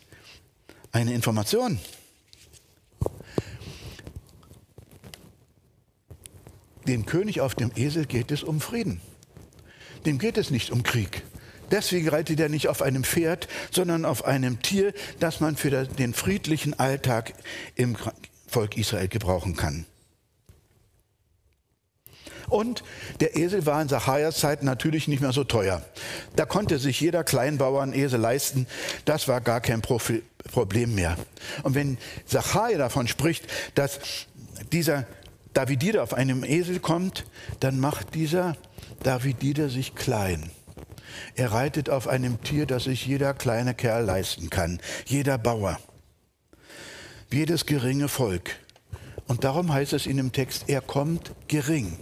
eine 0.92 1.14
Information. 1.14 1.80
Dem 6.88 7.06
König 7.06 7.42
auf 7.42 7.56
dem 7.56 7.72
Esel 7.76 8.06
geht 8.06 8.32
es 8.32 8.44
um 8.44 8.62
Frieden. 8.62 9.02
Dem 10.06 10.18
geht 10.20 10.38
es 10.38 10.52
nicht 10.52 10.72
um 10.72 10.84
Krieg. 10.84 11.24
Deswegen 11.72 12.10
reitet 12.10 12.40
er 12.40 12.50
nicht 12.50 12.68
auf 12.68 12.82
einem 12.82 13.04
Pferd, 13.04 13.48
sondern 13.72 14.06
auf 14.06 14.26
einem 14.26 14.62
Tier, 14.62 14.94
das 15.20 15.40
man 15.40 15.56
für 15.56 15.72
den 15.86 16.14
friedlichen 16.14 16.78
Alltag 16.80 17.34
im 17.76 17.96
Volk 18.48 18.78
Israel 18.78 19.08
gebrauchen 19.08 19.56
kann. 19.56 19.86
Und 22.50 22.84
der 23.20 23.36
Esel 23.36 23.66
war 23.66 23.82
in 23.82 23.90
Zacharias 23.90 24.40
Zeit 24.40 24.62
natürlich 24.62 25.08
nicht 25.08 25.22
mehr 25.22 25.32
so 25.32 25.44
teuer. 25.44 25.82
Da 26.36 26.46
konnte 26.46 26.78
sich 26.78 27.00
jeder 27.02 27.24
Kleinbauer 27.24 27.82
einen 27.82 27.94
Esel 27.94 28.20
leisten. 28.20 28.68
Das 29.06 29.28
war 29.28 29.42
gar 29.42 29.62
kein 29.62 29.82
Problem 29.82 30.94
mehr. 30.94 31.18
Und 31.64 31.74
wenn 31.74 31.98
Zacharia 32.28 32.78
davon 32.78 33.08
spricht, 33.08 33.46
dass 33.74 34.00
dieser 34.72 35.08
Davidide 35.54 36.02
auf 36.02 36.14
einem 36.14 36.44
Esel 36.44 36.80
kommt, 36.80 37.26
dann 37.60 37.80
macht 37.80 38.16
dieser 38.16 38.58
Davidide 39.04 39.70
sich 39.70 39.96
klein. 39.96 40.50
Er 41.36 41.52
reitet 41.52 41.90
auf 41.90 42.08
einem 42.08 42.42
Tier, 42.42 42.66
das 42.66 42.86
sich 42.86 43.06
jeder 43.06 43.34
kleine 43.34 43.74
Kerl 43.74 44.06
leisten 44.06 44.50
kann, 44.50 44.80
jeder 45.06 45.38
Bauer, 45.38 45.80
jedes 47.32 47.66
geringe 47.66 48.08
Volk. 48.08 48.56
Und 49.28 49.44
darum 49.44 49.72
heißt 49.72 49.94
es 49.94 50.06
in 50.06 50.18
dem 50.18 50.32
Text, 50.32 50.66
er 50.68 50.82
kommt 50.82 51.32
gering. 51.48 51.98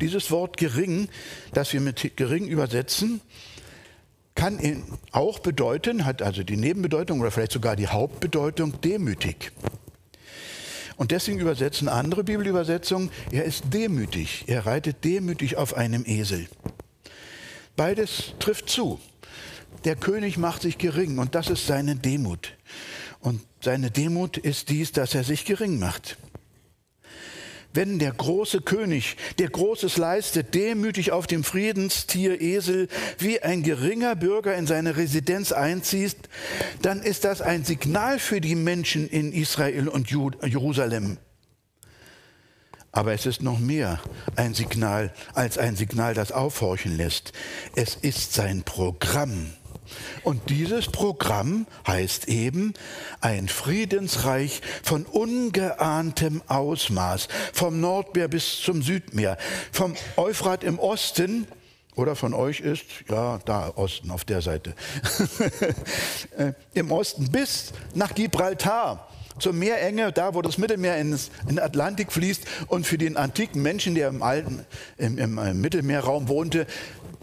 Dieses 0.00 0.30
Wort 0.30 0.56
gering, 0.56 1.08
das 1.52 1.72
wir 1.72 1.80
mit 1.80 2.16
gering 2.16 2.46
übersetzen, 2.46 3.20
kann 4.34 4.84
auch 5.10 5.40
bedeuten, 5.40 6.04
hat 6.04 6.22
also 6.22 6.44
die 6.44 6.56
Nebenbedeutung 6.56 7.20
oder 7.20 7.32
vielleicht 7.32 7.52
sogar 7.52 7.74
die 7.74 7.88
Hauptbedeutung 7.88 8.80
demütig. 8.80 9.50
Und 10.98 11.12
deswegen 11.12 11.38
übersetzen 11.38 11.88
andere 11.88 12.24
Bibelübersetzungen, 12.24 13.10
er 13.30 13.44
ist 13.44 13.72
demütig, 13.72 14.44
er 14.48 14.66
reitet 14.66 15.04
demütig 15.04 15.56
auf 15.56 15.74
einem 15.74 16.04
Esel. 16.04 16.48
Beides 17.76 18.34
trifft 18.40 18.68
zu. 18.68 18.98
Der 19.84 19.94
König 19.94 20.38
macht 20.38 20.62
sich 20.62 20.76
gering 20.76 21.18
und 21.18 21.36
das 21.36 21.50
ist 21.50 21.68
seine 21.68 21.94
Demut. 21.94 22.56
Und 23.20 23.40
seine 23.60 23.92
Demut 23.92 24.38
ist 24.38 24.70
dies, 24.70 24.90
dass 24.90 25.14
er 25.14 25.22
sich 25.22 25.44
gering 25.44 25.78
macht. 25.78 26.18
Wenn 27.78 28.00
der 28.00 28.10
große 28.10 28.60
König, 28.62 29.16
der 29.38 29.50
Großes 29.50 29.98
leistet, 29.98 30.52
demütig 30.52 31.12
auf 31.12 31.28
dem 31.28 31.44
Friedenstier 31.44 32.40
Esel 32.40 32.88
wie 33.18 33.40
ein 33.40 33.62
geringer 33.62 34.16
Bürger 34.16 34.56
in 34.56 34.66
seine 34.66 34.96
Residenz 34.96 35.52
einzieht, 35.52 36.16
dann 36.82 37.00
ist 37.00 37.22
das 37.22 37.40
ein 37.40 37.64
Signal 37.64 38.18
für 38.18 38.40
die 38.40 38.56
Menschen 38.56 39.08
in 39.08 39.32
Israel 39.32 39.86
und 39.86 40.10
Jerusalem. 40.10 41.18
Aber 42.90 43.12
es 43.12 43.26
ist 43.26 43.42
noch 43.42 43.60
mehr 43.60 44.00
ein 44.34 44.54
Signal 44.54 45.14
als 45.32 45.56
ein 45.56 45.76
Signal, 45.76 46.14
das 46.14 46.32
aufhorchen 46.32 46.96
lässt. 46.96 47.32
Es 47.76 47.94
ist 47.94 48.34
sein 48.34 48.64
Programm. 48.64 49.52
Und 50.22 50.50
dieses 50.50 50.86
Programm 50.86 51.66
heißt 51.86 52.28
eben 52.28 52.74
ein 53.20 53.48
Friedensreich 53.48 54.60
von 54.82 55.04
ungeahntem 55.04 56.42
Ausmaß, 56.46 57.28
vom 57.52 57.80
Nordmeer 57.80 58.28
bis 58.28 58.60
zum 58.60 58.82
Südmeer, 58.82 59.38
vom 59.72 59.94
Euphrat 60.16 60.64
im 60.64 60.78
Osten 60.78 61.46
oder 61.98 62.14
von 62.14 62.32
euch 62.32 62.60
ist, 62.60 62.84
ja, 63.10 63.38
da 63.44 63.72
Osten 63.74 64.10
auf 64.10 64.24
der 64.24 64.40
Seite, 64.40 64.74
äh, 66.38 66.52
im 66.74 66.92
Osten 66.92 67.30
bis 67.30 67.72
nach 67.94 68.14
Gibraltar. 68.14 69.08
Zur 69.38 69.52
Meerenge, 69.52 70.10
da 70.10 70.34
wo 70.34 70.42
das 70.42 70.58
Mittelmeer 70.58 70.96
ins, 70.96 71.30
in 71.42 71.50
den 71.50 71.58
Atlantik 71.60 72.10
fließt 72.10 72.42
und 72.66 72.88
für 72.88 72.98
den 72.98 73.16
antiken 73.16 73.62
Menschen, 73.62 73.94
der 73.94 74.08
im 74.08 74.20
alten, 74.20 74.66
im, 74.96 75.16
im, 75.16 75.38
im 75.38 75.60
Mittelmeerraum 75.60 76.26
wohnte, 76.26 76.66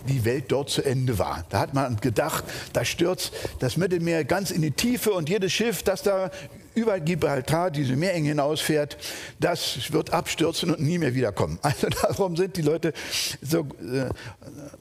die 0.05 0.25
Welt 0.25 0.45
dort 0.50 0.69
zu 0.69 0.83
Ende 0.83 1.19
war. 1.19 1.45
Da 1.50 1.59
hat 1.59 1.74
man 1.74 1.97
gedacht, 1.97 2.43
da 2.74 2.85
stürzt 2.85 3.33
das 3.59 3.77
Mittelmeer 3.77 4.24
ganz 4.24 4.51
in 4.51 4.62
die 4.62 4.71
Tiefe 4.71 5.12
und 5.12 5.29
jedes 5.29 5.51
Schiff, 5.51 5.83
das 5.83 6.03
da 6.03 6.31
über 6.75 7.00
Gibraltar 7.00 7.71
diese 7.71 7.95
Meerenge 7.95 8.29
hinausfährt, 8.29 8.97
das 9.39 9.91
wird 9.91 10.13
abstürzen 10.13 10.71
und 10.71 10.81
nie 10.81 10.97
mehr 10.97 11.15
wiederkommen. 11.15 11.57
Also 11.62 11.88
darum 12.01 12.35
sind 12.35 12.57
die 12.57 12.62
Leute 12.62 12.93
so, 13.41 13.62
äh, 13.62 14.09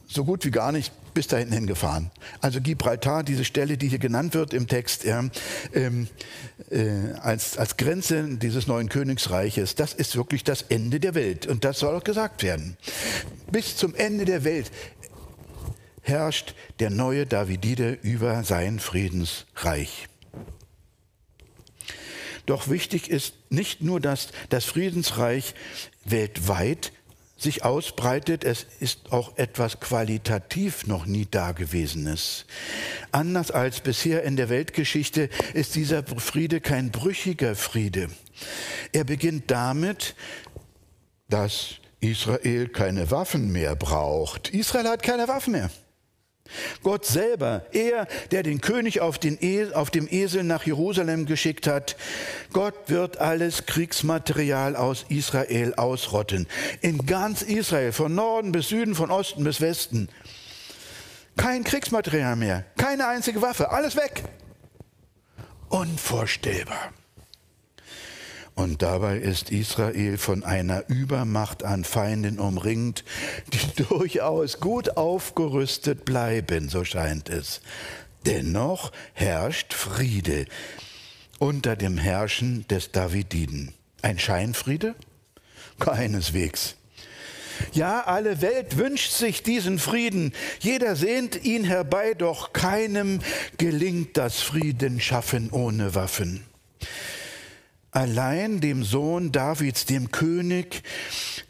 so 0.06 0.24
gut 0.24 0.44
wie 0.44 0.50
gar 0.50 0.72
nicht 0.72 0.92
bis 1.14 1.28
da 1.28 1.36
hinten 1.36 1.54
hingefahren. 1.54 2.10
Also 2.40 2.60
Gibraltar, 2.60 3.22
diese 3.22 3.44
Stelle, 3.44 3.78
die 3.78 3.88
hier 3.88 4.00
genannt 4.00 4.34
wird 4.34 4.52
im 4.52 4.66
Text, 4.66 5.04
ähm, 5.04 5.30
äh, 6.70 7.12
als, 7.20 7.56
als 7.56 7.76
Grenze 7.76 8.36
dieses 8.36 8.66
neuen 8.66 8.88
Königsreiches, 8.88 9.76
das 9.76 9.94
ist 9.94 10.16
wirklich 10.16 10.42
das 10.42 10.62
Ende 10.62 10.98
der 10.98 11.14
Welt. 11.14 11.46
Und 11.46 11.64
das 11.64 11.78
soll 11.78 11.94
auch 11.94 12.02
gesagt 12.02 12.42
werden. 12.42 12.76
Bis 13.50 13.76
zum 13.76 13.94
Ende 13.94 14.24
der 14.24 14.42
Welt 14.42 14.72
herrscht 16.04 16.54
der 16.78 16.90
neue 16.90 17.26
Davidide 17.26 17.98
über 18.02 18.44
sein 18.44 18.78
Friedensreich. 18.78 20.08
Doch 22.46 22.68
wichtig 22.68 23.10
ist 23.10 23.34
nicht 23.50 23.80
nur, 23.80 24.00
dass 24.00 24.28
das 24.50 24.64
Friedensreich 24.64 25.54
weltweit 26.04 26.92
sich 27.36 27.64
ausbreitet, 27.64 28.44
es 28.44 28.66
ist 28.80 29.12
auch 29.12 29.36
etwas 29.36 29.80
qualitativ 29.80 30.86
noch 30.86 31.06
nie 31.06 31.26
Dagewesenes. 31.26 32.46
Anders 33.12 33.50
als 33.50 33.80
bisher 33.80 34.22
in 34.22 34.36
der 34.36 34.48
Weltgeschichte 34.48 35.28
ist 35.52 35.74
dieser 35.74 36.04
Friede 36.04 36.60
kein 36.60 36.90
brüchiger 36.90 37.56
Friede. 37.56 38.08
Er 38.92 39.04
beginnt 39.04 39.50
damit, 39.50 40.14
dass 41.28 41.76
Israel 42.00 42.68
keine 42.68 43.10
Waffen 43.10 43.50
mehr 43.50 43.74
braucht. 43.74 44.50
Israel 44.50 44.88
hat 44.88 45.02
keine 45.02 45.26
Waffen 45.26 45.52
mehr. 45.52 45.70
Gott 46.82 47.06
selber, 47.06 47.64
er, 47.72 48.06
der 48.30 48.42
den 48.42 48.60
König 48.60 49.00
auf, 49.00 49.18
den 49.18 49.38
e 49.40 49.72
auf, 49.72 49.90
dem 49.90 50.06
Esel 50.10 50.44
nach 50.44 50.64
Jerusalem 50.64 51.26
geschickt 51.26 51.66
hat, 51.66 51.96
Gott 52.52 52.74
wird 52.88 53.18
alles 53.18 53.66
Kriegsmaterial 53.66 54.76
aus 54.76 55.06
Israel 55.08 55.74
ausrotten. 55.74 56.46
In 56.80 57.06
ganz 57.06 57.42
Israel, 57.42 57.92
von 57.92 58.14
Norden 58.14 58.52
bis 58.52 58.68
Süden, 58.68 58.94
von 58.94 59.10
Osten 59.10 59.44
bis 59.44 59.60
Westen. 59.60 60.08
Kein 61.36 61.64
Kriegsmaterial 61.64 62.36
mehr, 62.36 62.64
keine 62.76 63.08
einzige 63.08 63.42
Waffe, 63.42 63.70
alles 63.70 63.96
weg. 63.96 64.22
Unvorstellbar. 65.68 66.92
Und 68.54 68.82
dabei 68.82 69.18
ist 69.18 69.50
Israel 69.50 70.16
von 70.16 70.44
einer 70.44 70.88
Übermacht 70.88 71.64
an 71.64 71.82
Feinden 71.84 72.38
umringt, 72.38 73.04
die 73.52 73.82
durchaus 73.88 74.60
gut 74.60 74.96
aufgerüstet 74.96 76.04
bleiben, 76.04 76.68
so 76.68 76.84
scheint 76.84 77.28
es. 77.28 77.60
Dennoch 78.26 78.92
herrscht 79.12 79.74
Friede 79.74 80.46
unter 81.38 81.74
dem 81.74 81.98
Herrschen 81.98 82.66
des 82.68 82.92
Davididen. 82.92 83.74
Ein 84.02 84.18
Scheinfriede? 84.18 84.94
Keineswegs. 85.80 86.76
Ja, 87.72 88.02
alle 88.02 88.40
Welt 88.40 88.78
wünscht 88.78 89.12
sich 89.12 89.42
diesen 89.42 89.78
Frieden. 89.78 90.32
Jeder 90.60 90.96
sehnt 90.96 91.44
ihn 91.44 91.64
herbei, 91.64 92.14
doch 92.14 92.52
keinem 92.52 93.20
gelingt 93.58 94.16
das 94.16 94.40
Frieden 94.40 95.00
schaffen 95.00 95.50
ohne 95.50 95.94
Waffen 95.94 96.44
allein 97.94 98.60
dem 98.60 98.82
Sohn 98.84 99.32
Davids, 99.32 99.86
dem 99.86 100.10
König, 100.10 100.82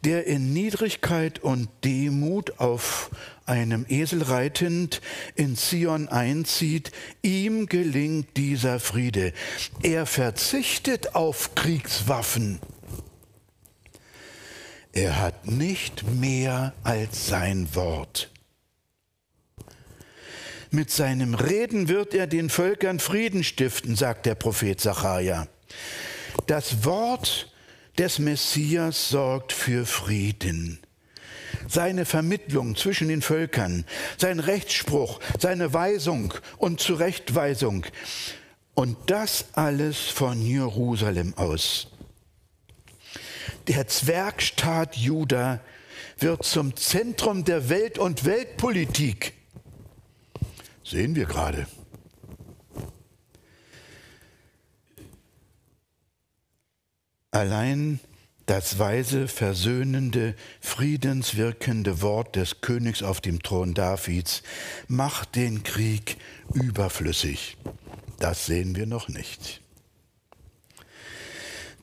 der 0.04 0.26
in 0.26 0.52
Niedrigkeit 0.52 1.38
und 1.38 1.68
Demut 1.82 2.60
auf 2.60 3.10
einem 3.46 3.86
Esel 3.88 4.22
reitend 4.22 5.00
in 5.34 5.56
Zion 5.56 6.08
einzieht, 6.08 6.92
ihm 7.22 7.66
gelingt 7.66 8.36
dieser 8.36 8.78
Friede. 8.78 9.32
Er 9.82 10.06
verzichtet 10.06 11.14
auf 11.14 11.54
Kriegswaffen. 11.54 12.60
Er 14.92 15.20
hat 15.20 15.46
nicht 15.46 16.04
mehr 16.06 16.74
als 16.84 17.26
sein 17.26 17.74
Wort. 17.74 18.30
Mit 20.70 20.90
seinem 20.90 21.34
Reden 21.34 21.88
wird 21.88 22.14
er 22.14 22.26
den 22.26 22.50
Völkern 22.50 22.98
Frieden 22.98 23.44
stiften, 23.44 23.96
sagt 23.96 24.26
der 24.26 24.34
Prophet 24.34 24.80
Sacharja. 24.80 25.46
Das 26.46 26.84
Wort 26.84 27.50
des 27.98 28.18
Messias 28.18 29.08
sorgt 29.08 29.52
für 29.52 29.86
Frieden. 29.86 30.80
Seine 31.68 32.04
Vermittlung 32.04 32.76
zwischen 32.76 33.08
den 33.08 33.22
Völkern, 33.22 33.84
sein 34.18 34.40
Rechtsspruch, 34.40 35.20
seine 35.38 35.72
Weisung 35.72 36.34
und 36.58 36.80
Zurechtweisung. 36.80 37.86
Und 38.74 38.96
das 39.06 39.46
alles 39.52 39.98
von 39.98 40.42
Jerusalem 40.42 41.32
aus. 41.36 41.88
Der 43.68 43.86
Zwergstaat 43.86 44.96
Juda 44.96 45.60
wird 46.18 46.44
zum 46.44 46.76
Zentrum 46.76 47.44
der 47.44 47.68
Welt 47.68 47.98
und 47.98 48.24
Weltpolitik. 48.24 49.32
Sehen 50.82 51.14
wir 51.14 51.24
gerade. 51.24 51.66
Allein 57.34 57.98
das 58.46 58.78
weise, 58.78 59.26
versöhnende, 59.26 60.36
friedenswirkende 60.60 62.00
Wort 62.00 62.36
des 62.36 62.60
Königs 62.60 63.02
auf 63.02 63.20
dem 63.20 63.42
Thron 63.42 63.74
Davids 63.74 64.44
macht 64.86 65.34
den 65.34 65.64
Krieg 65.64 66.16
überflüssig. 66.52 67.56
Das 68.20 68.46
sehen 68.46 68.76
wir 68.76 68.86
noch 68.86 69.08
nicht. 69.08 69.63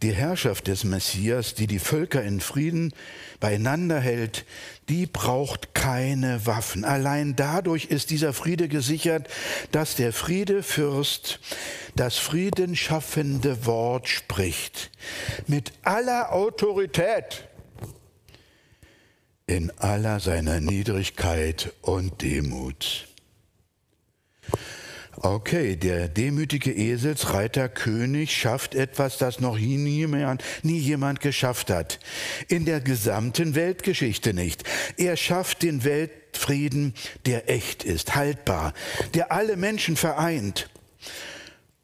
Die 0.01 0.13
Herrschaft 0.13 0.67
des 0.67 0.83
Messias, 0.83 1.53
die 1.53 1.67
die 1.67 1.77
Völker 1.77 2.23
in 2.23 2.39
Frieden 2.39 2.91
beieinander 3.39 3.99
hält, 3.99 4.45
die 4.89 5.05
braucht 5.05 5.75
keine 5.75 6.45
Waffen. 6.47 6.85
Allein 6.85 7.35
dadurch 7.35 7.85
ist 7.85 8.09
dieser 8.09 8.33
Friede 8.33 8.67
gesichert, 8.67 9.29
dass 9.71 9.95
der 9.95 10.11
Friedefürst 10.11 11.39
das 11.95 12.17
friedenschaffende 12.17 13.67
Wort 13.67 14.07
spricht. 14.07 14.89
Mit 15.45 15.71
aller 15.83 16.33
Autorität, 16.33 17.47
in 19.45 19.69
aller 19.77 20.19
seiner 20.19 20.59
Niedrigkeit 20.61 21.73
und 21.81 22.21
Demut. 22.21 23.10
Okay, 25.23 25.75
der 25.75 26.07
demütige 26.07 26.71
Eselsreiter 26.73 27.69
König 27.69 28.35
schafft 28.35 28.73
etwas, 28.73 29.19
das 29.19 29.39
noch 29.39 29.55
nie 29.55 29.97
jemand, 29.97 30.43
nie 30.63 30.79
jemand 30.79 31.19
geschafft 31.19 31.69
hat. 31.69 31.99
In 32.47 32.65
der 32.65 32.81
gesamten 32.81 33.53
Weltgeschichte 33.53 34.33
nicht. 34.33 34.63
Er 34.97 35.15
schafft 35.17 35.61
den 35.61 35.83
Weltfrieden, 35.83 36.95
der 37.27 37.51
echt 37.51 37.83
ist, 37.83 38.15
haltbar, 38.15 38.73
der 39.13 39.31
alle 39.31 39.57
Menschen 39.57 39.95
vereint. 39.95 40.71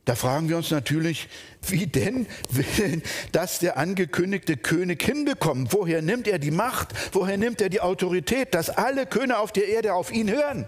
Da 0.06 0.15
fragen 0.15 0.50
wir 0.50 0.58
uns 0.58 0.71
natürlich, 0.71 1.30
wie 1.67 1.86
denn 1.86 2.26
will 2.50 3.04
das 3.34 3.60
der 3.60 3.78
angekündigte 3.78 4.58
König 4.58 5.04
hinbekommen? 5.04 5.67
Woher 5.69 6.02
nimmt 6.02 6.28
er 6.28 6.39
die 6.39 6.50
Macht? 6.50 6.88
Woher 7.12 7.38
nimmt 7.38 7.62
er 7.62 7.69
die 7.69 7.82
Autorität, 7.82 8.56
dass 8.56 8.71
alle 8.71 9.06
Könige 9.06 9.38
auf 9.38 9.52
der 9.52 9.67
Erde 9.67 9.93
auf 9.93 10.12
ihn 10.12 10.32
hören? 10.32 10.65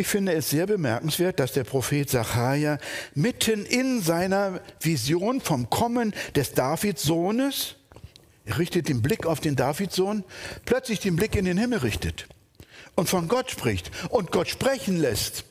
Ich 0.00 0.06
finde 0.06 0.32
es 0.32 0.48
sehr 0.48 0.66
bemerkenswert, 0.66 1.40
dass 1.40 1.52
der 1.52 1.64
Prophet 1.64 2.08
Zachariah 2.08 2.78
mitten 3.14 3.66
in 3.66 4.00
seiner 4.00 4.62
Vision 4.80 5.42
vom 5.42 5.68
Kommen 5.68 6.14
des 6.34 6.54
Davidssohnes, 6.54 7.74
er 8.46 8.58
richtet 8.58 8.88
den 8.88 9.02
Blick 9.02 9.26
auf 9.26 9.40
den 9.40 9.56
Davidssohn, 9.56 10.24
plötzlich 10.64 11.00
den 11.00 11.16
Blick 11.16 11.36
in 11.36 11.44
den 11.44 11.58
Himmel 11.58 11.80
richtet 11.80 12.28
und 12.94 13.10
von 13.10 13.28
Gott 13.28 13.50
spricht 13.50 13.90
und 14.08 14.32
Gott 14.32 14.48
sprechen 14.48 14.96
lässt. 14.96 15.44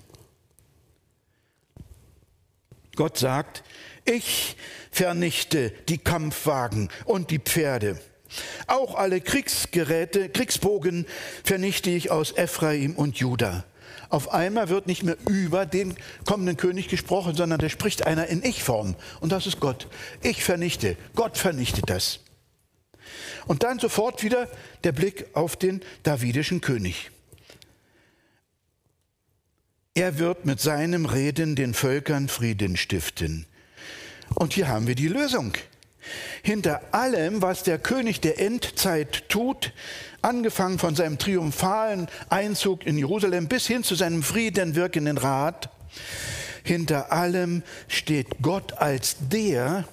Gott 2.96 3.20
sagt, 3.20 3.64
ich 4.04 4.58
vernichte 4.90 5.70
die 5.90 6.00
Kampfwagen 6.00 6.90
und 7.06 7.30
die 7.30 7.38
Pferde. 7.38 8.02
Auch 8.66 8.96
alle 8.96 9.22
Kriegsgeräte, 9.22 10.28
Kriegsbogen 10.30 11.06
vernichte 11.44 11.92
ich 11.92 12.10
aus 12.10 12.36
Ephraim 12.36 12.96
und 12.96 13.18
Juda. 13.18 13.64
Auf 14.10 14.34
einmal 14.34 14.70
wird 14.70 14.88
nicht 14.88 15.04
mehr 15.04 15.18
über 15.28 15.68
den 15.68 15.96
kommenden 16.26 16.58
König 16.58 16.88
gesprochen, 16.88 17.36
sondern 17.36 17.60
da 17.60 17.70
spricht 17.70 18.08
einer 18.08 18.28
in 18.28 18.44
Ich-Form. 18.44 18.96
Und 19.22 19.32
das 19.32 19.46
ist 19.46 19.60
Gott. 19.60 19.88
Ich 20.24 20.44
vernichte. 20.44 20.98
Gott 21.16 21.38
vernichtet 21.38 21.90
das. 21.90 22.20
Und 23.46 23.64
dann 23.64 23.80
sofort 23.80 24.24
wieder 24.24 24.48
der 24.84 24.92
Blick 24.92 25.28
auf 25.34 25.56
den 25.56 25.82
davidischen 26.04 26.60
König. 26.60 27.12
Er 29.94 30.18
wird 30.18 30.46
mit 30.46 30.60
seinem 30.60 31.06
Reden 31.06 31.56
den 31.56 31.74
Völkern 31.74 32.30
Frieden 32.30 32.78
stiften. 32.78 33.46
Und 34.36 34.54
hier 34.54 34.68
haben 34.68 34.88
wir 34.88 34.96
die 34.96 35.08
Lösung. 35.08 35.54
Hinter 36.44 36.82
allem, 36.92 37.42
was 37.42 37.64
der 37.64 37.78
König 37.78 38.22
der 38.22 38.40
Endzeit 38.40 39.30
tut, 39.30 39.74
angefangen 40.22 40.80
von 40.80 40.96
seinem 40.96 41.18
triumphalen 41.18 42.08
Einzug 42.30 42.86
in 42.86 42.98
Jerusalem 42.98 43.48
bis 43.48 43.68
hin 43.68 43.84
zu 43.84 43.96
seinem 43.96 44.24
Frieden 44.24 44.76
wirkenden 44.76 45.18
Rat, 45.18 45.70
hinter 46.64 47.12
allem 47.12 47.64
steht 47.88 48.42
Gott 48.42 48.74
als 48.74 49.18
der, 49.20 49.86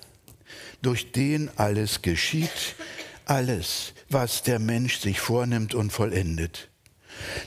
durch 0.83 1.13
den 1.13 1.51
alles 1.57 2.03
geschieht, 2.03 2.77
alles, 3.25 3.93
was 4.09 4.43
der 4.43 4.59
Mensch 4.59 5.01
sich 5.01 5.21
vornimmt 5.21 5.75
und 5.75 5.93
vollendet. 5.93 6.69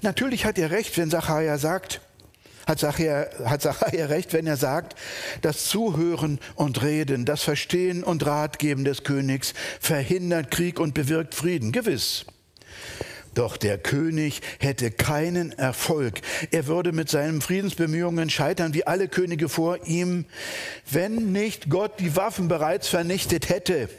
Natürlich 0.01 0.45
hat 0.45 0.57
er 0.57 0.71
recht, 0.71 0.97
wenn 0.97 1.09
Zachariah 1.09 1.57
sagt, 1.57 2.01
hat 2.69 2.79
Zachariah, 2.79 3.27
hat 3.43 3.63
Zachariah 3.63 4.05
recht, 4.05 4.31
wenn 4.31 4.47
er 4.47 4.55
sagt, 4.55 4.95
das 5.41 5.65
Zuhören 5.65 6.39
und 6.55 6.81
Reden, 6.83 7.25
das 7.25 7.41
Verstehen 7.41 8.03
und 8.03 8.25
Ratgeben 8.25 8.85
des 8.85 9.03
Königs 9.03 9.53
verhindert 9.81 10.51
Krieg 10.51 10.79
und 10.79 10.93
bewirkt 10.93 11.35
Frieden. 11.35 11.71
Gewiss. 11.71 12.25
Doch 13.33 13.57
der 13.57 13.77
König 13.77 14.41
hätte 14.59 14.91
keinen 14.91 15.51
Erfolg. 15.53 16.21
Er 16.51 16.67
würde 16.67 16.91
mit 16.91 17.09
seinen 17.09 17.41
Friedensbemühungen 17.41 18.29
scheitern 18.29 18.73
wie 18.73 18.85
alle 18.85 19.07
Könige 19.07 19.49
vor 19.49 19.85
ihm, 19.85 20.25
wenn 20.89 21.31
nicht 21.31 21.69
Gott 21.69 21.99
die 21.99 22.15
Waffen 22.15 22.47
bereits 22.47 22.87
vernichtet 22.87 23.49
hätte. 23.49 23.89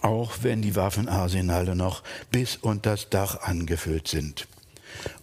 Auch 0.00 0.38
wenn 0.42 0.62
die 0.62 0.74
Waffenarsenale 0.74 1.76
noch 1.76 2.02
bis 2.30 2.56
unter 2.56 2.92
das 2.92 3.10
Dach 3.10 3.42
angefüllt 3.42 4.08
sind. 4.08 4.46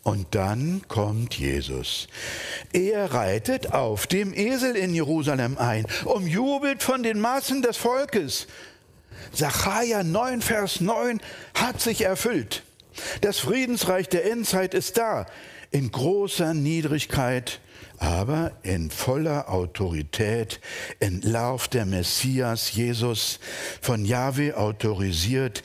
Und 0.03 0.27
dann 0.35 0.83
kommt 0.87 1.37
Jesus. 1.37 2.07
Er 2.71 3.13
reitet 3.13 3.73
auf 3.73 4.07
dem 4.07 4.33
Esel 4.33 4.75
in 4.75 4.93
Jerusalem 4.93 5.57
ein, 5.57 5.85
umjubelt 6.05 6.81
von 6.81 7.03
den 7.03 7.19
Massen 7.19 7.61
des 7.61 7.77
Volkes. 7.77 8.47
Sacharja 9.33 10.03
9, 10.03 10.41
Vers 10.41 10.81
9 10.81 11.19
hat 11.53 11.81
sich 11.81 12.05
erfüllt. 12.05 12.63
Das 13.21 13.39
Friedensreich 13.39 14.09
der 14.09 14.31
Endzeit 14.31 14.73
ist 14.73 14.97
da, 14.97 15.25
in 15.71 15.91
großer 15.91 16.53
Niedrigkeit, 16.53 17.59
aber 17.97 18.51
in 18.63 18.91
voller 18.91 19.49
Autorität 19.49 20.59
entlarvt 20.99 21.73
der 21.73 21.85
Messias 21.85 22.73
Jesus 22.73 23.39
von 23.81 24.05
Jahwe 24.05 24.55
autorisiert 24.55 25.63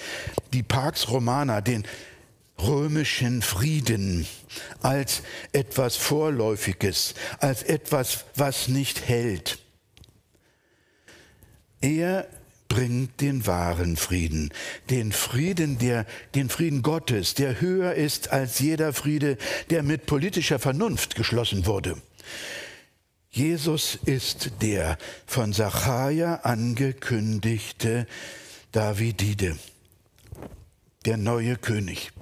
die 0.52 0.62
Pax 0.62 1.10
Romana, 1.10 1.60
den 1.60 1.84
römischen 2.66 3.42
Frieden 3.42 4.26
als 4.80 5.22
etwas 5.52 5.96
Vorläufiges, 5.96 7.14
als 7.38 7.62
etwas, 7.62 8.24
was 8.34 8.68
nicht 8.68 9.08
hält. 9.08 9.58
Er 11.80 12.28
bringt 12.68 13.20
den 13.20 13.46
wahren 13.46 13.96
Frieden, 13.96 14.50
den 14.88 15.12
Frieden, 15.12 15.78
der, 15.78 16.06
den 16.34 16.48
Frieden 16.48 16.80
Gottes, 16.80 17.34
der 17.34 17.60
höher 17.60 17.94
ist 17.94 18.32
als 18.32 18.60
jeder 18.60 18.94
Friede, 18.94 19.36
der 19.68 19.82
mit 19.82 20.06
politischer 20.06 20.58
Vernunft 20.58 21.14
geschlossen 21.14 21.66
wurde. 21.66 22.00
Jesus 23.30 23.98
ist 24.06 24.52
der 24.62 24.96
von 25.26 25.52
Zacharia 25.52 26.36
angekündigte 26.36 28.06
Davidide, 28.72 29.58
der 31.04 31.16
neue 31.18 31.56
König. 31.56 32.12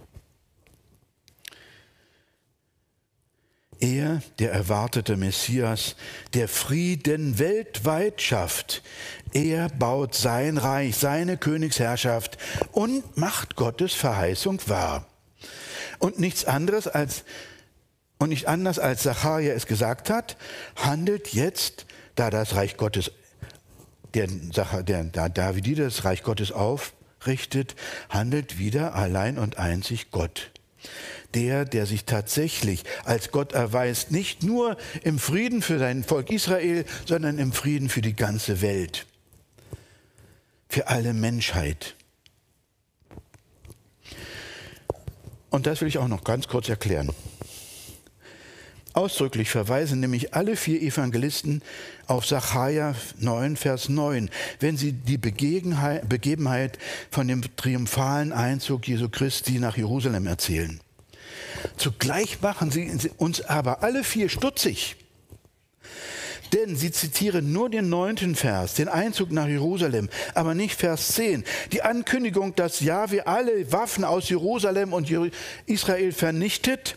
Er, 3.81 4.23
der 4.39 4.53
erwartete 4.53 5.17
Messias, 5.17 5.97
der 6.35 6.49
Frieden 6.49 7.39
weltweit 7.39 8.21
schafft, 8.21 8.83
er 9.33 9.71
baut 9.71 10.15
sein 10.15 10.59
Reich, 10.59 10.97
seine 10.97 11.39
Königsherrschaft 11.39 12.37
und 12.73 13.17
macht 13.17 13.57
Gottes 13.57 13.95
Verheißung 13.95 14.61
wahr. 14.67 15.07
Und 15.99 16.19
nichts 16.19 16.45
anderes 16.45 16.89
als 16.89 17.25
und 18.19 18.29
nicht 18.29 18.49
anders 18.49 18.79
als 18.79 19.03
Zacharia 19.03 19.55
es 19.55 19.67
gesagt 19.67 20.11
hat, 20.11 20.37
handelt 20.77 21.29
jetzt, 21.29 21.87
da 22.17 22.29
das 22.29 22.55
Reich 22.55 22.77
Gottes, 22.77 23.13
der, 24.13 24.27
der, 24.27 25.05
der 25.05 25.29
David 25.31 25.79
das 25.79 26.05
Reich 26.05 26.23
Gottes 26.23 26.53
aufrichtet, 26.53 27.77
handelt 28.11 28.59
wieder 28.59 28.95
allein 28.95 29.39
und 29.39 29.57
einzig 29.57 30.11
Gott 30.11 30.51
der, 31.35 31.65
der 31.65 31.87
sich 31.87 32.05
tatsächlich 32.05 32.85
als 33.05 33.31
Gott 33.31 33.53
erweist, 33.53 34.11
nicht 34.11 34.43
nur 34.43 34.77
im 35.03 35.19
Frieden 35.19 35.63
für 35.63 35.79
sein 35.79 36.05
Volk 36.05 36.31
Israel, 36.31 36.85
sondern 37.07 37.39
im 37.39 37.53
Frieden 37.53 37.89
für 37.89 38.03
die 38.03 38.15
ganze 38.15 38.61
Welt, 38.63 39.07
für 40.69 40.89
alle 40.89 41.13
Menschheit. 41.13 41.97
Und 45.51 45.67
das 45.67 45.81
will 45.81 45.89
ich 45.89 45.99
auch 45.99 46.09
noch 46.09 46.25
ganz 46.25 46.47
kurz 46.47 46.69
erklären. 46.69 47.11
Ausdrücklich 48.93 49.51
verweisen 49.51 50.01
nämlich 50.01 50.35
alle 50.35 50.57
vier 50.57 50.83
Evangelisten 50.83 51.63
auf 52.07 52.27
Sacharja 52.27 52.97
9, 53.19 53.57
Vers 53.57 53.89
9, 53.89 54.31
wenn 54.59 54.77
sie 54.77 54.93
die 54.93 55.17
Begebenheit 55.17 56.79
von 57.11 57.29
dem 57.29 57.43
triumphalen 57.57 58.33
Einzug 58.33 58.89
Jesu 58.89 59.09
Christi 59.09 59.61
nach 59.61 59.77
Jerusalem 59.77 60.27
erzählen. 60.27 60.81
Zugleich 61.77 62.41
machen 62.41 62.71
sie 62.71 63.11
uns 63.17 63.43
aber 63.43 63.83
alle 63.83 64.05
vier 64.05 64.29
stutzig. 64.29 64.97
Denn 66.53 66.75
sie 66.75 66.91
zitieren 66.91 67.53
nur 67.53 67.71
den 67.71 67.89
neunten 67.89 68.35
Vers, 68.35 68.75
den 68.75 68.89
Einzug 68.89 69.31
nach 69.31 69.47
Jerusalem, 69.47 70.09
aber 70.35 70.55
nicht 70.55 70.81
Vers 70.81 71.09
10. 71.13 71.45
Die 71.71 71.83
Ankündigung, 71.83 72.57
dass 72.57 72.81
Jahwe 72.81 73.27
alle 73.27 73.71
Waffen 73.73 74.05
aus 74.05 74.29
Jerusalem 74.29 74.93
und 74.93 75.11
Israel 75.67 76.13
vernichtet 76.13 76.97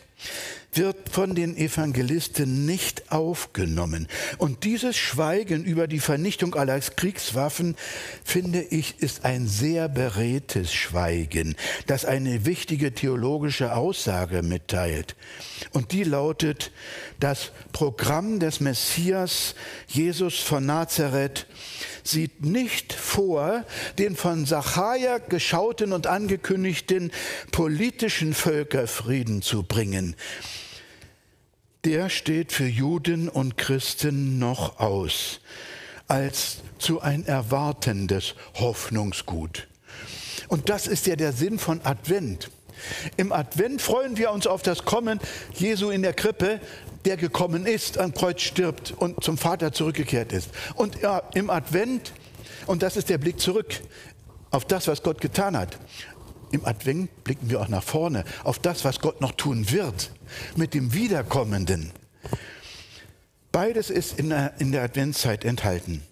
wird 0.76 1.08
von 1.10 1.34
den 1.34 1.56
Evangelisten 1.56 2.66
nicht 2.66 3.12
aufgenommen. 3.12 4.08
Und 4.38 4.64
dieses 4.64 4.96
Schweigen 4.96 5.64
über 5.64 5.86
die 5.86 6.00
Vernichtung 6.00 6.54
aller 6.54 6.80
Kriegswaffen, 6.80 7.76
finde 8.24 8.60
ich, 8.60 9.00
ist 9.00 9.24
ein 9.24 9.46
sehr 9.46 9.88
beredtes 9.88 10.72
Schweigen, 10.72 11.56
das 11.86 12.04
eine 12.04 12.44
wichtige 12.44 12.92
theologische 12.92 13.74
Aussage 13.76 14.42
mitteilt. 14.42 15.16
Und 15.72 15.92
die 15.92 16.04
lautet, 16.04 16.72
das 17.20 17.52
Programm 17.72 18.40
des 18.40 18.60
Messias 18.60 19.54
Jesus 19.86 20.40
von 20.40 20.66
Nazareth 20.66 21.46
sieht 22.04 22.44
nicht 22.44 22.92
vor, 22.92 23.64
den 23.98 24.14
von 24.14 24.46
Sacharja 24.46 25.18
geschauten 25.18 25.92
und 25.92 26.06
angekündigten 26.06 27.10
politischen 27.50 28.34
Völkerfrieden 28.34 29.42
zu 29.42 29.62
bringen 29.62 30.14
der 31.84 32.08
steht 32.08 32.52
für 32.52 32.66
Juden 32.66 33.28
und 33.28 33.56
Christen 33.56 34.38
noch 34.38 34.80
aus 34.80 35.40
als 36.06 36.58
zu 36.78 37.00
ein 37.00 37.26
erwartendes 37.26 38.34
Hoffnungsgut. 38.54 39.68
Und 40.48 40.68
das 40.68 40.86
ist 40.86 41.06
ja 41.06 41.16
der 41.16 41.32
Sinn 41.32 41.58
von 41.58 41.80
Advent. 41.84 42.50
Im 43.16 43.32
Advent 43.32 43.80
freuen 43.80 44.18
wir 44.18 44.30
uns 44.30 44.46
auf 44.46 44.62
das 44.62 44.84
Kommen 44.84 45.18
Jesu 45.54 45.90
in 45.90 46.02
der 46.02 46.12
Krippe, 46.12 46.60
der 47.04 47.16
gekommen 47.16 47.66
ist, 47.66 47.98
am 47.98 48.14
Kreuz 48.14 48.40
stirbt 48.40 48.92
und 48.92 49.22
zum 49.22 49.38
Vater 49.38 49.72
zurückgekehrt 49.72 50.32
ist. 50.32 50.50
Und 50.74 51.00
ja, 51.02 51.22
im 51.34 51.50
Advent, 51.50 52.12
und 52.66 52.82
das 52.82 52.96
ist 52.96 53.08
der 53.08 53.18
Blick 53.18 53.40
zurück 53.40 53.80
auf 54.50 54.64
das, 54.64 54.88
was 54.88 55.02
Gott 55.02 55.20
getan 55.20 55.56
hat, 55.56 55.78
im 56.52 56.64
Advent 56.64 57.24
blicken 57.24 57.50
wir 57.50 57.60
auch 57.60 57.68
nach 57.68 57.82
vorne 57.82 58.24
auf 58.44 58.58
das, 58.60 58.84
was 58.84 59.00
Gott 59.00 59.20
noch 59.20 59.32
tun 59.32 59.70
wird 59.70 60.12
mit 60.54 60.72
dem 60.72 60.94
Wiederkommenden. 60.94 61.90
Beides 63.50 63.90
ist 63.90 64.18
in 64.18 64.30
der, 64.30 64.54
in 64.58 64.72
der 64.72 64.82
Adventszeit 64.82 65.44
enthalten. 65.44 66.02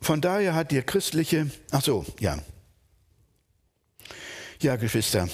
Von 0.00 0.20
daher 0.20 0.54
hat 0.54 0.70
die 0.70 0.82
christliche, 0.82 1.50
ach 1.70 1.82
so, 1.82 2.04
ja. 2.20 2.38
Ja, 4.60 4.76
Geschwister, 4.76 5.28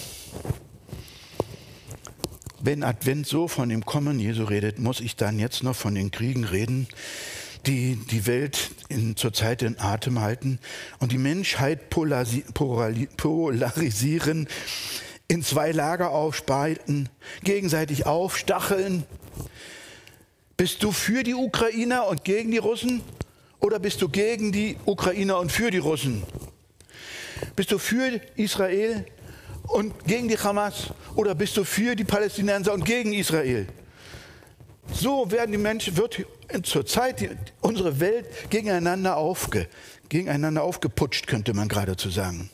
wenn 2.62 2.82
Advent 2.84 3.26
so 3.26 3.48
von 3.48 3.68
dem 3.68 3.84
Kommen 3.84 4.20
Jesu 4.20 4.44
redet, 4.44 4.78
muss 4.78 5.00
ich 5.00 5.16
dann 5.16 5.40
jetzt 5.40 5.64
noch 5.64 5.74
von 5.74 5.96
den 5.96 6.12
Kriegen 6.12 6.44
reden, 6.44 6.86
die 7.66 7.96
die 7.96 8.26
Welt 8.26 8.70
in, 8.88 9.16
zurzeit 9.16 9.62
in 9.62 9.78
Atem 9.78 10.20
halten 10.20 10.60
und 11.00 11.12
die 11.12 11.18
Menschheit 11.18 11.90
polarisieren, 11.90 14.48
in 15.26 15.42
zwei 15.42 15.72
Lager 15.72 16.10
aufspalten, 16.10 17.08
gegenseitig 17.42 18.06
aufstacheln. 18.06 19.02
Bist 20.56 20.84
du 20.84 20.92
für 20.92 21.24
die 21.24 21.34
Ukrainer 21.34 22.06
und 22.06 22.22
gegen 22.24 22.52
die 22.52 22.58
Russen 22.58 23.00
oder 23.58 23.80
bist 23.80 24.00
du 24.02 24.08
gegen 24.08 24.52
die 24.52 24.76
Ukrainer 24.84 25.38
und 25.38 25.50
für 25.50 25.72
die 25.72 25.78
Russen? 25.78 26.22
Bist 27.56 27.72
du 27.72 27.78
für 27.78 28.20
Israel 28.36 29.04
und 29.68 30.04
gegen 30.04 30.28
die 30.28 30.38
Hamas 30.38 30.92
oder 31.14 31.34
bist 31.34 31.56
du 31.56 31.64
für 31.64 31.94
die 31.96 32.04
Palästinenser 32.04 32.72
und 32.72 32.84
gegen 32.84 33.12
Israel? 33.12 33.66
So 34.92 35.30
werden 35.30 35.52
die 35.52 35.58
Menschen, 35.58 35.96
wird 35.96 36.26
zurzeit 36.64 37.20
die, 37.20 37.30
unsere 37.60 38.00
Welt 38.00 38.26
gegeneinander, 38.50 39.16
aufge, 39.16 39.68
gegeneinander 40.08 40.62
aufgeputscht, 40.62 41.26
könnte 41.26 41.54
man 41.54 41.68
geradezu 41.68 42.10
sagen. 42.10 42.50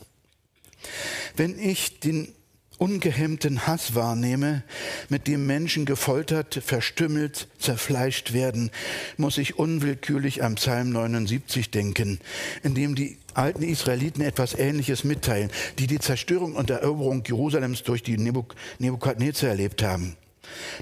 Wenn 1.35 1.59
ich 1.59 1.99
den 1.99 2.33
ungehemmten 2.77 3.67
Hass 3.67 3.93
wahrnehme, 3.93 4.63
mit 5.09 5.27
dem 5.27 5.45
Menschen 5.45 5.85
gefoltert, 5.85 6.61
verstümmelt, 6.65 7.47
zerfleischt 7.59 8.31
werden, 8.31 8.71
muss 9.17 9.37
ich 9.37 9.59
unwillkürlich 9.59 10.43
am 10.43 10.55
Psalm 10.55 10.91
79 10.91 11.71
denken, 11.71 12.19
in 12.63 12.75
dem 12.75 12.95
die 12.95 13.17
alten 13.39 13.63
Israeliten 13.63 14.21
etwas 14.21 14.53
Ähnliches 14.53 15.03
mitteilen, 15.03 15.49
die 15.79 15.87
die 15.87 15.99
Zerstörung 15.99 16.55
und 16.55 16.69
Eroberung 16.69 17.23
Jerusalems 17.25 17.83
durch 17.83 18.03
die 18.03 18.17
Nebukadnezar 18.17 19.49
erlebt 19.49 19.81
haben. 19.81 20.15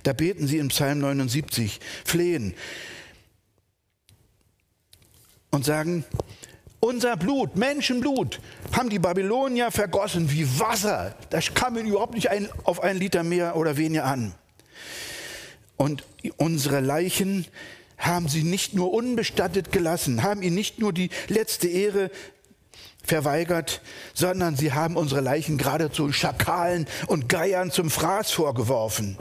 Da 0.04 0.14
beten 0.14 0.48
sie 0.48 0.58
in 0.58 0.70
Psalm 0.70 1.00
79, 1.00 1.80
flehen 2.06 2.54
und 5.52 5.66
sagen, 5.66 6.04
unser 6.80 7.18
Blut, 7.18 7.56
Menschenblut, 7.56 8.40
haben 8.72 8.90
die 8.90 9.00
Babylonier 9.00 9.72
vergossen 9.72 10.32
wie 10.32 10.48
Wasser. 10.60 11.16
Das 11.30 11.54
kam 11.54 11.78
ihnen 11.78 11.88
überhaupt 11.88 12.14
nicht 12.14 12.30
ein, 12.30 12.48
auf 12.64 12.82
einen 12.82 13.00
Liter 13.00 13.24
mehr 13.24 13.56
oder 13.56 13.78
weniger 13.78 14.06
an. 14.06 14.34
Und 15.76 16.04
unsere 16.38 16.80
Leichen 16.80 17.46
haben 17.98 18.28
sie 18.28 18.44
nicht 18.44 18.76
nur 18.76 18.94
unbestattet 18.94 19.72
gelassen, 19.72 20.22
haben 20.22 20.44
ihnen 20.44 20.56
nicht 20.56 20.80
nur 20.80 20.94
die 20.94 21.10
letzte 21.28 21.68
Ehre 21.68 22.12
verweigert, 23.08 23.82
sondern 24.14 24.56
sie 24.56 24.74
haben 24.74 24.98
unsere 24.98 25.22
Leichen 25.22 25.58
geradezu 25.58 26.12
Schakalen 26.12 26.86
und 27.08 27.30
Geiern 27.30 27.72
zum 27.72 27.90
Fraß 27.90 28.32
vorgeworfen. 28.32 29.18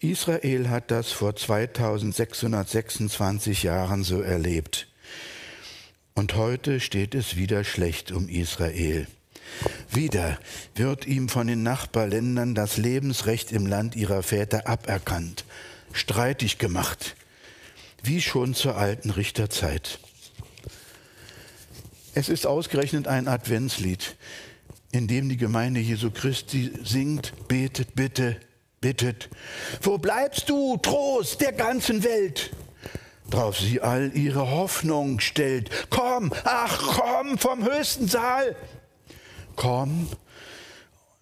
Israel 0.00 0.68
hat 0.68 0.90
das 0.90 1.12
vor 1.12 1.36
2626 1.36 3.62
Jahren 3.62 4.04
so 4.04 4.20
erlebt. 4.20 4.88
Und 6.14 6.34
heute 6.34 6.80
steht 6.80 7.14
es 7.14 7.36
wieder 7.36 7.64
schlecht 7.64 8.12
um 8.12 8.28
Israel. 8.28 9.06
Wieder 9.90 10.38
wird 10.74 11.06
ihm 11.06 11.28
von 11.28 11.46
den 11.46 11.62
Nachbarländern 11.62 12.54
das 12.54 12.76
Lebensrecht 12.76 13.52
im 13.52 13.66
Land 13.66 13.96
ihrer 13.96 14.22
Väter 14.22 14.66
aberkannt, 14.66 15.44
streitig 15.92 16.58
gemacht, 16.58 17.16
wie 18.02 18.20
schon 18.20 18.54
zur 18.54 18.76
alten 18.76 19.10
Richterzeit. 19.10 20.00
Es 22.16 22.30
ist 22.30 22.46
ausgerechnet 22.46 23.08
ein 23.08 23.28
Adventslied, 23.28 24.16
in 24.90 25.06
dem 25.06 25.28
die 25.28 25.36
Gemeinde 25.36 25.80
Jesu 25.80 26.10
Christi 26.10 26.72
singt, 26.82 27.34
betet, 27.46 27.94
bitte, 27.94 28.40
bittet, 28.80 29.28
wo 29.82 29.98
bleibst 29.98 30.48
du, 30.48 30.78
Trost 30.78 31.42
der 31.42 31.52
ganzen 31.52 32.02
Welt? 32.04 32.52
Drauf 33.28 33.58
sie 33.58 33.82
all 33.82 34.12
ihre 34.14 34.50
Hoffnung 34.50 35.20
stellt. 35.20 35.68
Komm, 35.90 36.32
ach 36.44 36.96
komm 36.96 37.36
vom 37.36 37.62
höchsten 37.66 38.08
Saal. 38.08 38.56
Komm, 39.54 40.08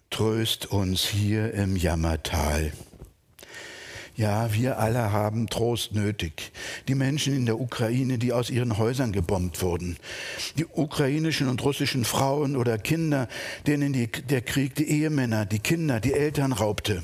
tröst 0.09 0.67
uns 0.67 1.03
hier 1.03 1.53
im 1.55 1.75
Jammertal. 1.75 2.71
Ja, 4.17 4.53
wir 4.53 4.79
alle 4.79 5.11
haben 5.11 5.47
Trost 5.47 5.93
nötig. 5.93 6.53
Die 6.87 6.95
Menschen 6.95 7.35
in 7.35 7.45
der 7.45 7.59
Ukraine, 7.59 8.17
die 8.17 8.31
aus 8.31 8.49
ihren 8.49 8.77
Häusern 8.77 9.11
gebombt 9.11 9.61
wurden. 9.61 9.97
Die 10.57 10.65
ukrainischen 10.65 11.49
und 11.49 11.61
russischen 11.65 12.05
Frauen 12.05 12.55
oder 12.55 12.77
Kinder, 12.77 13.27
denen 13.67 13.91
die, 13.91 14.07
der 14.07 14.41
Krieg 14.41 14.73
die 14.75 14.89
Ehemänner, 14.89 15.45
die 15.45 15.59
Kinder, 15.59 15.99
die 15.99 16.13
Eltern 16.13 16.53
raubte. 16.53 17.03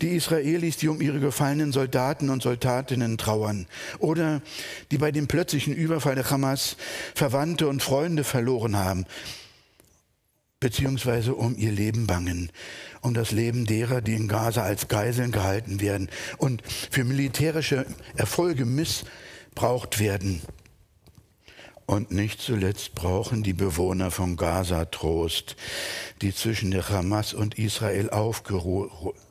Die 0.00 0.16
Israelis, 0.16 0.78
die 0.78 0.88
um 0.88 1.02
ihre 1.02 1.20
gefallenen 1.20 1.72
Soldaten 1.72 2.30
und 2.30 2.42
Soldatinnen 2.42 3.18
trauern. 3.18 3.66
Oder 3.98 4.40
die 4.90 4.96
bei 4.96 5.12
dem 5.12 5.26
plötzlichen 5.26 5.74
Überfall 5.74 6.14
der 6.14 6.30
Hamas 6.30 6.78
Verwandte 7.14 7.68
und 7.68 7.82
Freunde 7.82 8.24
verloren 8.24 8.76
haben. 8.76 9.04
Beziehungsweise 10.62 11.34
um 11.34 11.56
ihr 11.56 11.72
Leben 11.72 12.06
bangen. 12.06 12.52
Um 13.00 13.14
das 13.14 13.32
Leben 13.32 13.66
derer, 13.66 14.00
die 14.00 14.14
in 14.14 14.28
Gaza 14.28 14.62
als 14.62 14.86
Geiseln 14.86 15.32
gehalten 15.32 15.80
werden 15.80 16.08
und 16.38 16.62
für 16.88 17.02
militärische 17.02 17.84
Erfolge 18.14 18.64
missbraucht 18.64 19.98
werden. 19.98 20.40
Und 21.84 22.12
nicht 22.12 22.40
zuletzt 22.40 22.94
brauchen 22.94 23.42
die 23.42 23.52
Bewohner 23.52 24.10
von 24.10 24.36
Gaza 24.36 24.86
Trost, 24.86 25.56
die 26.22 26.34
zwischen 26.34 26.70
der 26.70 26.88
Hamas 26.88 27.34
und 27.34 27.58
Israel 27.58 28.08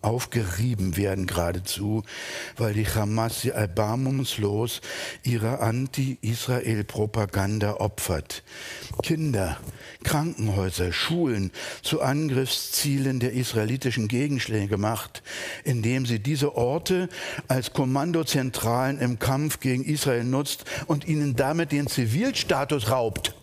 aufgerieben 0.02 0.98
werden 0.98 1.26
geradezu, 1.28 2.04
weil 2.58 2.74
die 2.74 2.88
Hamas 2.88 3.40
sie 3.42 3.52
erbarmungslos 3.52 4.82
ihrer 5.24 5.62
Anti-Israel-Propaganda 5.62 7.76
opfert. 7.76 8.44
Kinder, 9.02 9.58
Krankenhäuser, 10.04 10.92
Schulen 10.92 11.52
zu 11.82 12.02
Angriffszielen 12.02 13.22
der 13.22 13.32
israelitischen 13.32 14.10
Gegenschläge 14.10 14.78
macht, 14.78 15.24
indem 15.64 16.06
sie 16.06 16.20
diese 16.20 16.56
Orte 16.56 17.08
als 17.48 17.72
Kommandozentralen 17.72 19.00
im 19.00 19.20
Kampf 19.20 19.62
gegen 19.62 19.86
Israel 19.86 20.26
nutzt 20.26 20.66
und 20.88 21.08
ihnen 21.08 21.36
damit 21.36 21.72
den 21.72 21.88
Zivilstatus 22.42 22.90
raubt. 22.90 23.36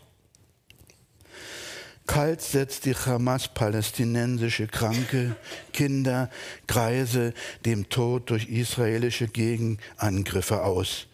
Kalt 2.08 2.40
setzt 2.40 2.84
die 2.84 2.94
Hamas 2.94 3.46
palästinensische 3.46 4.66
Kranke, 4.66 5.36
Kinder, 5.72 6.30
Kreise 6.66 7.32
dem 7.64 7.88
Tod 7.90 8.30
durch 8.30 8.48
israelische 8.48 9.28
Gegenangriffe 9.28 10.64
aus, 10.64 11.06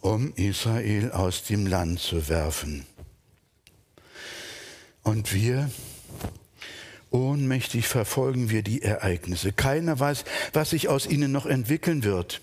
um 0.00 0.32
Israel 0.36 1.12
aus 1.12 1.44
dem 1.44 1.66
Land 1.66 2.00
zu 2.00 2.28
werfen. 2.28 2.86
Und 5.02 5.34
wir, 5.34 5.70
Ohnmächtig 7.10 7.86
verfolgen 7.86 8.50
wir 8.50 8.62
die 8.62 8.82
Ereignisse. 8.82 9.52
Keiner 9.52 10.00
weiß, 10.00 10.24
was 10.52 10.70
sich 10.70 10.88
aus 10.88 11.06
ihnen 11.06 11.30
noch 11.30 11.46
entwickeln 11.46 12.02
wird. 12.02 12.40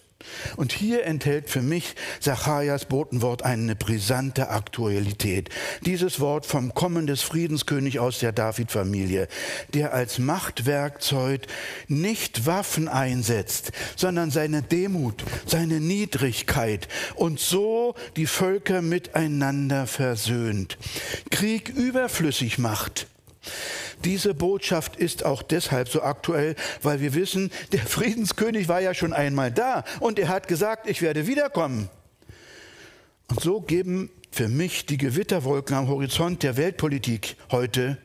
Und 0.57 0.71
hier 0.71 1.05
enthält 1.05 1.49
für 1.49 1.61
mich 1.61 1.95
Zacharias 2.19 2.85
Botenwort 2.85 3.43
eine 3.43 3.75
brisante 3.75 4.49
Aktualität. 4.49 5.49
Dieses 5.85 6.19
Wort 6.19 6.45
vom 6.45 6.73
Kommen 6.73 7.07
des 7.07 7.21
Friedenskönigs 7.21 7.97
aus 7.97 8.19
der 8.19 8.31
David-Familie, 8.31 9.27
der 9.73 9.93
als 9.93 10.19
Machtwerkzeug 10.19 11.47
nicht 11.87 12.45
Waffen 12.45 12.87
einsetzt, 12.87 13.71
sondern 13.95 14.31
seine 14.31 14.61
Demut, 14.61 15.23
seine 15.45 15.79
Niedrigkeit 15.79 16.87
und 17.15 17.39
so 17.39 17.95
die 18.15 18.27
Völker 18.27 18.81
miteinander 18.81 19.87
versöhnt, 19.87 20.77
Krieg 21.29 21.69
überflüssig 21.69 22.57
macht 22.57 23.07
diese 24.05 24.33
Botschaft 24.33 24.95
ist 24.95 25.25
auch 25.25 25.41
deshalb 25.41 25.89
so 25.89 26.01
aktuell, 26.01 26.55
weil 26.81 26.99
wir 27.01 27.13
wissen, 27.13 27.51
der 27.71 27.81
Friedenskönig 27.81 28.67
war 28.67 28.81
ja 28.81 28.93
schon 28.93 29.13
einmal 29.13 29.51
da 29.51 29.83
und 29.99 30.19
er 30.19 30.27
hat 30.27 30.47
gesagt, 30.47 30.89
ich 30.89 31.01
werde 31.01 31.27
wiederkommen. 31.27 31.89
Und 33.27 33.39
so 33.39 33.61
geben 33.61 34.09
für 34.31 34.47
mich 34.47 34.85
die 34.85 34.97
Gewitterwolken 34.97 35.75
am 35.75 35.87
Horizont 35.87 36.43
der 36.43 36.57
Weltpolitik 36.57 37.35
heute 37.51 37.97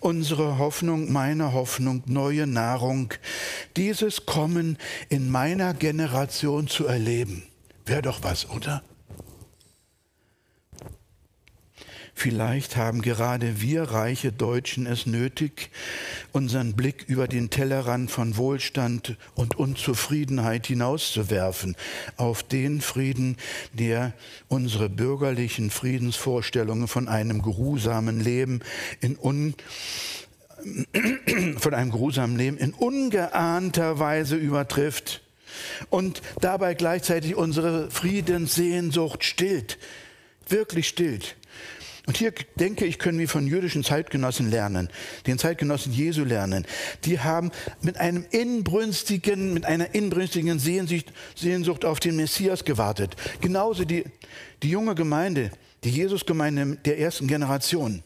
unsere 0.00 0.58
Hoffnung, 0.58 1.12
meine 1.12 1.52
Hoffnung, 1.52 2.02
neue 2.06 2.46
Nahrung, 2.46 3.12
dieses 3.76 4.26
Kommen 4.26 4.78
in 5.08 5.30
meiner 5.30 5.74
Generation 5.74 6.68
zu 6.68 6.86
erleben. 6.86 7.42
Wäre 7.84 8.02
doch 8.02 8.22
was, 8.22 8.48
oder? 8.50 8.82
Vielleicht 12.20 12.74
haben 12.76 13.00
gerade 13.00 13.60
wir 13.60 13.84
reiche 13.84 14.32
Deutschen 14.32 14.86
es 14.86 15.06
nötig, 15.06 15.70
unseren 16.32 16.72
Blick 16.72 17.04
über 17.06 17.28
den 17.28 17.48
Tellerrand 17.48 18.10
von 18.10 18.36
Wohlstand 18.36 19.16
und 19.36 19.56
Unzufriedenheit 19.56 20.66
hinauszuwerfen 20.66 21.76
auf 22.16 22.42
den 22.42 22.80
Frieden, 22.80 23.36
der 23.72 24.14
unsere 24.48 24.88
bürgerlichen 24.88 25.70
Friedensvorstellungen 25.70 26.88
von 26.88 27.06
einem 27.06 27.40
geruhsamen 27.40 28.18
Leben 28.18 28.62
in 29.00 29.16
un 29.16 29.54
von 31.58 31.72
einem 31.72 31.92
geruhsamen 31.92 32.36
Leben 32.36 32.58
in 32.58 32.74
ungeahnter 32.74 34.00
Weise 34.00 34.34
übertrifft 34.34 35.22
und 35.88 36.20
dabei 36.40 36.74
gleichzeitig 36.74 37.36
unsere 37.36 37.92
Friedenssehnsucht 37.92 39.22
stillt, 39.22 39.78
wirklich 40.48 40.88
stillt. 40.88 41.36
Und 42.08 42.16
hier 42.16 42.32
denke 42.58 42.86
ich, 42.86 42.98
können 42.98 43.18
wir 43.18 43.28
von 43.28 43.46
jüdischen 43.46 43.84
Zeitgenossen 43.84 44.50
lernen, 44.50 44.88
den 45.26 45.38
Zeitgenossen 45.38 45.92
Jesu 45.92 46.24
lernen. 46.24 46.64
Die 47.04 47.20
haben 47.20 47.50
mit 47.82 47.98
einem 47.98 48.24
inbrünstigen, 48.30 49.52
mit 49.52 49.66
einer 49.66 49.94
inbrünstigen 49.94 50.58
Sehnsucht, 50.58 51.12
Sehnsucht 51.36 51.84
auf 51.84 52.00
den 52.00 52.16
Messias 52.16 52.64
gewartet. 52.64 53.14
Genauso 53.42 53.84
die, 53.84 54.04
die 54.62 54.70
junge 54.70 54.94
Gemeinde, 54.94 55.50
die 55.84 55.90
Jesusgemeinde 55.90 56.78
der 56.82 56.98
ersten 56.98 57.26
Generation 57.26 58.02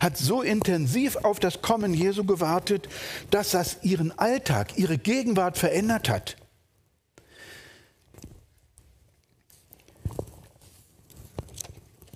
hat 0.00 0.18
so 0.18 0.42
intensiv 0.42 1.16
auf 1.16 1.40
das 1.40 1.62
Kommen 1.62 1.94
Jesu 1.94 2.24
gewartet, 2.24 2.90
dass 3.30 3.52
das 3.52 3.78
ihren 3.80 4.12
Alltag, 4.18 4.76
ihre 4.76 4.98
Gegenwart 4.98 5.56
verändert 5.56 6.10
hat. 6.10 6.36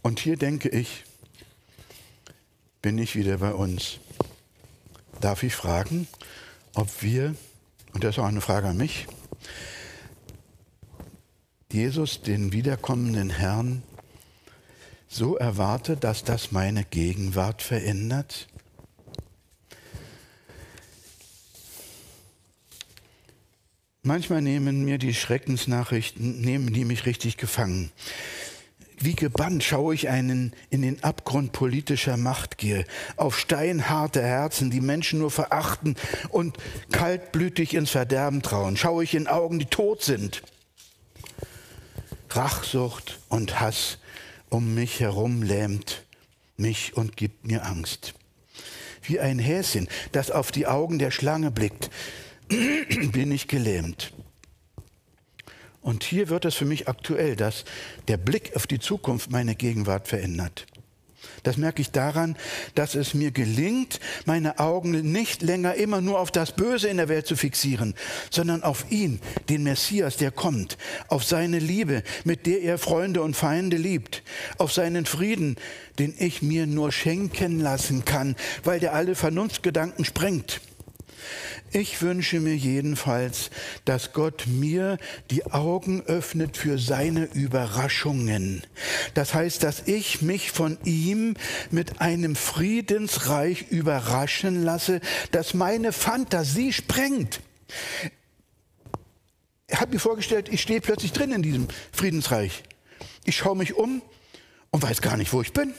Und 0.02 0.20
hier 0.20 0.36
denke 0.36 0.68
ich, 0.68 1.04
bin 2.84 2.98
ich 2.98 3.16
wieder 3.16 3.38
bei 3.38 3.54
uns. 3.54 3.98
Darf 5.18 5.42
ich 5.42 5.54
fragen, 5.54 6.06
ob 6.74 7.00
wir, 7.00 7.34
und 7.94 8.04
das 8.04 8.16
ist 8.16 8.18
auch 8.18 8.26
eine 8.26 8.42
Frage 8.42 8.68
an 8.68 8.76
mich, 8.76 9.06
Jesus, 11.72 12.20
den 12.20 12.52
wiederkommenden 12.52 13.30
Herrn, 13.30 13.82
so 15.08 15.38
erwarte, 15.38 15.96
dass 15.96 16.24
das 16.24 16.52
meine 16.52 16.84
Gegenwart 16.84 17.62
verändert? 17.62 18.48
Manchmal 24.02 24.42
nehmen 24.42 24.84
mir 24.84 24.98
die 24.98 25.14
Schreckensnachrichten, 25.14 26.42
nehmen 26.42 26.74
die 26.74 26.84
mich 26.84 27.06
richtig 27.06 27.38
gefangen. 27.38 27.90
Wie 28.98 29.14
gebannt 29.14 29.64
schaue 29.64 29.94
ich 29.94 30.08
einen 30.08 30.52
in 30.70 30.82
den 30.82 31.02
Abgrund 31.02 31.52
politischer 31.52 32.16
Machtgier, 32.16 32.84
auf 33.16 33.38
steinharte 33.38 34.22
Herzen, 34.22 34.70
die 34.70 34.80
Menschen 34.80 35.18
nur 35.18 35.30
verachten 35.30 35.96
und 36.28 36.56
kaltblütig 36.92 37.74
ins 37.74 37.90
Verderben 37.90 38.42
trauen. 38.42 38.76
Schaue 38.76 39.04
ich 39.04 39.14
in 39.14 39.26
Augen, 39.26 39.58
die 39.58 39.66
tot 39.66 40.02
sind. 40.02 40.42
Rachsucht 42.30 43.20
und 43.28 43.60
Hass 43.60 43.98
um 44.48 44.74
mich 44.74 45.00
herum 45.00 45.42
lähmt 45.42 46.04
mich 46.56 46.96
und 46.96 47.16
gibt 47.16 47.46
mir 47.46 47.64
Angst. 47.64 48.14
Wie 49.02 49.20
ein 49.20 49.38
Häschen, 49.38 49.88
das 50.12 50.30
auf 50.30 50.52
die 50.52 50.66
Augen 50.66 50.98
der 50.98 51.10
Schlange 51.10 51.50
blickt, 51.50 51.90
bin 52.48 53.32
ich 53.32 53.48
gelähmt. 53.48 54.12
Und 55.84 56.02
hier 56.02 56.30
wird 56.30 56.46
es 56.46 56.54
für 56.54 56.64
mich 56.64 56.88
aktuell, 56.88 57.36
dass 57.36 57.66
der 58.08 58.16
Blick 58.16 58.56
auf 58.56 58.66
die 58.66 58.78
Zukunft 58.78 59.30
meine 59.30 59.54
Gegenwart 59.54 60.08
verändert. 60.08 60.64
Das 61.42 61.58
merke 61.58 61.82
ich 61.82 61.90
daran, 61.90 62.36
dass 62.74 62.94
es 62.94 63.12
mir 63.12 63.32
gelingt, 63.32 64.00
meine 64.24 64.58
Augen 64.58 65.12
nicht 65.12 65.42
länger 65.42 65.74
immer 65.74 66.00
nur 66.00 66.20
auf 66.20 66.30
das 66.30 66.52
Böse 66.52 66.88
in 66.88 66.96
der 66.96 67.10
Welt 67.10 67.26
zu 67.26 67.36
fixieren, 67.36 67.94
sondern 68.30 68.62
auf 68.62 68.90
ihn, 68.90 69.20
den 69.50 69.62
Messias, 69.62 70.16
der 70.16 70.30
kommt, 70.30 70.78
auf 71.08 71.22
seine 71.22 71.58
Liebe, 71.58 72.02
mit 72.24 72.46
der 72.46 72.62
er 72.62 72.78
Freunde 72.78 73.20
und 73.20 73.36
Feinde 73.36 73.76
liebt, 73.76 74.22
auf 74.56 74.72
seinen 74.72 75.04
Frieden, 75.04 75.56
den 75.98 76.14
ich 76.18 76.40
mir 76.40 76.66
nur 76.66 76.92
schenken 76.92 77.60
lassen 77.60 78.06
kann, 78.06 78.36
weil 78.62 78.80
der 78.80 78.94
alle 78.94 79.14
Vernunftgedanken 79.14 80.06
sprengt. 80.06 80.62
Ich 81.72 82.02
wünsche 82.02 82.40
mir 82.40 82.56
jedenfalls, 82.56 83.50
dass 83.84 84.12
Gott 84.12 84.44
mir 84.46 84.98
die 85.30 85.44
Augen 85.46 86.02
öffnet 86.02 86.56
für 86.56 86.78
seine 86.78 87.24
Überraschungen. 87.24 88.62
Das 89.14 89.34
heißt, 89.34 89.62
dass 89.62 89.82
ich 89.86 90.22
mich 90.22 90.50
von 90.52 90.78
ihm 90.84 91.34
mit 91.70 92.00
einem 92.00 92.36
Friedensreich 92.36 93.70
überraschen 93.70 94.62
lasse, 94.62 95.00
das 95.30 95.54
meine 95.54 95.92
Fantasie 95.92 96.72
sprengt. 96.72 97.40
Ich 99.68 99.80
habe 99.80 99.92
mir 99.92 100.00
vorgestellt, 100.00 100.48
ich 100.48 100.62
stehe 100.62 100.80
plötzlich 100.80 101.12
drin 101.12 101.32
in 101.32 101.42
diesem 101.42 101.68
Friedensreich. 101.92 102.62
Ich 103.24 103.36
schaue 103.36 103.56
mich 103.56 103.74
um 103.74 104.02
und 104.70 104.82
weiß 104.82 105.00
gar 105.00 105.16
nicht, 105.16 105.32
wo 105.32 105.40
ich 105.40 105.52
bin 105.52 105.74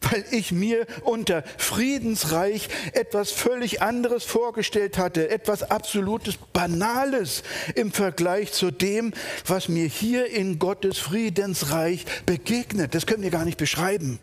weil 0.00 0.24
ich 0.30 0.52
mir 0.52 0.86
unter 1.02 1.42
Friedensreich 1.58 2.68
etwas 2.92 3.30
völlig 3.30 3.82
anderes 3.82 4.24
vorgestellt 4.24 4.98
hatte, 4.98 5.30
etwas 5.30 5.62
absolutes 5.62 6.36
Banales 6.52 7.42
im 7.74 7.92
Vergleich 7.92 8.52
zu 8.52 8.70
dem, 8.70 9.12
was 9.46 9.68
mir 9.68 9.86
hier 9.86 10.26
in 10.26 10.58
Gottes 10.58 10.98
Friedensreich 10.98 12.04
begegnet. 12.24 12.94
Das 12.94 13.06
können 13.06 13.22
wir 13.22 13.30
gar 13.30 13.44
nicht 13.44 13.58
beschreiben. 13.58 14.20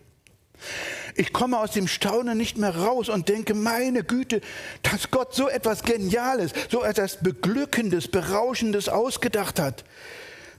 Ich 1.15 1.33
komme 1.33 1.59
aus 1.59 1.71
dem 1.71 1.87
Staunen 1.87 2.37
nicht 2.37 2.57
mehr 2.57 2.75
raus 2.75 3.09
und 3.09 3.29
denke, 3.29 3.53
meine 3.53 4.03
Güte, 4.03 4.41
dass 4.81 5.11
Gott 5.11 5.35
so 5.35 5.47
etwas 5.47 5.83
Geniales, 5.83 6.53
so 6.69 6.83
etwas 6.83 7.19
Beglückendes, 7.21 8.07
Berauschendes 8.07 8.89
ausgedacht 8.89 9.59
hat. 9.59 9.83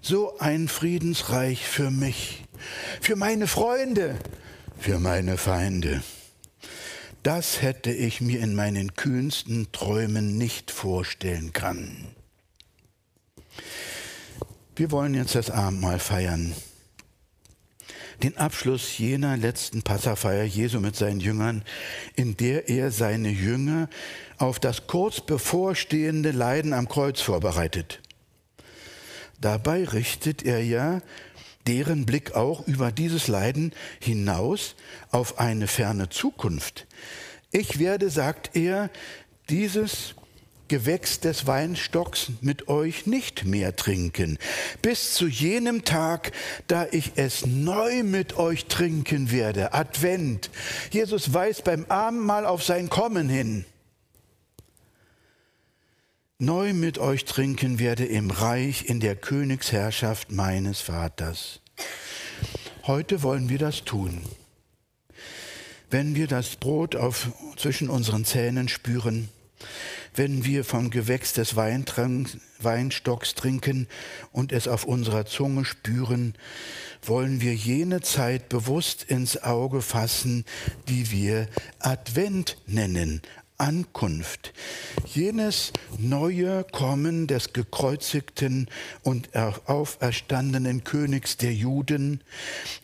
So 0.00 0.38
ein 0.38 0.68
Friedensreich 0.68 1.66
für 1.66 1.90
mich, 1.90 2.44
für 3.00 3.16
meine 3.16 3.46
Freunde, 3.46 4.16
für 4.78 4.98
meine 4.98 5.36
Feinde. 5.36 6.02
Das 7.22 7.62
hätte 7.62 7.90
ich 7.90 8.20
mir 8.20 8.40
in 8.40 8.54
meinen 8.54 8.94
kühnsten 8.94 9.72
Träumen 9.72 10.36
nicht 10.36 10.70
vorstellen 10.70 11.52
können. 11.52 12.08
Wir 14.76 14.90
wollen 14.90 15.14
jetzt 15.14 15.34
das 15.34 15.50
Abendmahl 15.50 15.98
feiern. 15.98 16.54
Den 18.22 18.36
Abschluss 18.36 18.98
jener 18.98 19.36
letzten 19.36 19.82
Passafeier 19.82 20.44
Jesu 20.44 20.80
mit 20.80 20.96
seinen 20.96 21.20
Jüngern, 21.20 21.64
in 22.14 22.36
der 22.36 22.68
er 22.68 22.90
seine 22.90 23.30
Jünger 23.30 23.88
auf 24.38 24.60
das 24.60 24.86
kurz 24.86 25.20
bevorstehende 25.20 26.30
Leiden 26.30 26.72
am 26.72 26.88
Kreuz 26.88 27.20
vorbereitet. 27.20 28.00
Dabei 29.40 29.84
richtet 29.84 30.42
er 30.42 30.62
ja 30.64 31.02
deren 31.66 32.06
Blick 32.06 32.34
auch 32.34 32.66
über 32.66 32.92
dieses 32.92 33.28
Leiden 33.28 33.72
hinaus 34.00 34.74
auf 35.10 35.38
eine 35.38 35.66
ferne 35.66 36.08
Zukunft. 36.08 36.86
Ich 37.50 37.78
werde, 37.78 38.10
sagt 38.10 38.56
er, 38.56 38.90
dieses 39.48 40.14
Gewächs 40.68 41.20
des 41.20 41.46
Weinstocks 41.46 42.32
mit 42.40 42.68
euch 42.68 43.06
nicht 43.06 43.44
mehr 43.44 43.76
trinken, 43.76 44.38
bis 44.80 45.14
zu 45.14 45.26
jenem 45.26 45.84
Tag, 45.84 46.32
da 46.66 46.86
ich 46.90 47.12
es 47.16 47.44
neu 47.46 48.02
mit 48.02 48.38
euch 48.38 48.66
trinken 48.66 49.30
werde. 49.30 49.74
Advent. 49.74 50.50
Jesus 50.90 51.34
weist 51.34 51.64
beim 51.64 51.84
Abendmahl 51.86 52.46
auf 52.46 52.64
sein 52.64 52.88
Kommen 52.88 53.28
hin. 53.28 53.66
Neu 56.40 56.72
mit 56.74 56.98
euch 56.98 57.24
trinken 57.26 57.78
werde 57.78 58.04
im 58.06 58.32
Reich 58.32 58.86
in 58.86 58.98
der 58.98 59.14
Königsherrschaft 59.14 60.32
meines 60.32 60.80
Vaters. 60.80 61.60
Heute 62.88 63.22
wollen 63.22 63.48
wir 63.48 63.58
das 63.58 63.84
tun. 63.84 64.20
Wenn 65.90 66.16
wir 66.16 66.26
das 66.26 66.56
Brot 66.56 66.96
auf, 66.96 67.28
zwischen 67.56 67.88
unseren 67.88 68.24
Zähnen 68.24 68.66
spüren, 68.66 69.28
wenn 70.16 70.44
wir 70.44 70.64
vom 70.64 70.90
Gewächs 70.90 71.34
des 71.34 71.54
Weinstocks 71.54 73.36
trinken 73.36 73.86
und 74.32 74.50
es 74.50 74.66
auf 74.66 74.84
unserer 74.84 75.26
Zunge 75.26 75.64
spüren, 75.64 76.34
wollen 77.00 77.42
wir 77.42 77.54
jene 77.54 78.00
Zeit 78.00 78.48
bewusst 78.48 79.04
ins 79.04 79.40
Auge 79.40 79.82
fassen, 79.82 80.44
die 80.88 81.12
wir 81.12 81.46
Advent 81.78 82.58
nennen, 82.66 83.22
Ankunft, 83.64 84.52
jenes 85.06 85.72
neue 85.96 86.64
Kommen 86.64 87.26
des 87.26 87.54
gekreuzigten 87.54 88.68
und 89.02 89.30
auferstandenen 89.34 90.84
Königs 90.84 91.38
der 91.38 91.54
Juden, 91.54 92.20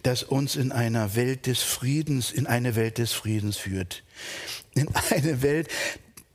das 0.03 0.22
uns 0.22 0.57
in 0.57 0.72
einer 0.72 1.14
Welt 1.16 1.47
des 1.47 1.62
Friedens, 1.62 2.31
in 2.33 2.47
eine 2.47 2.76
Welt 2.76 2.97
des 2.97 3.12
Friedens 3.12 3.59
führt. 3.59 4.05
In 4.74 4.89
eine 5.11 5.43
Welt, 5.43 5.68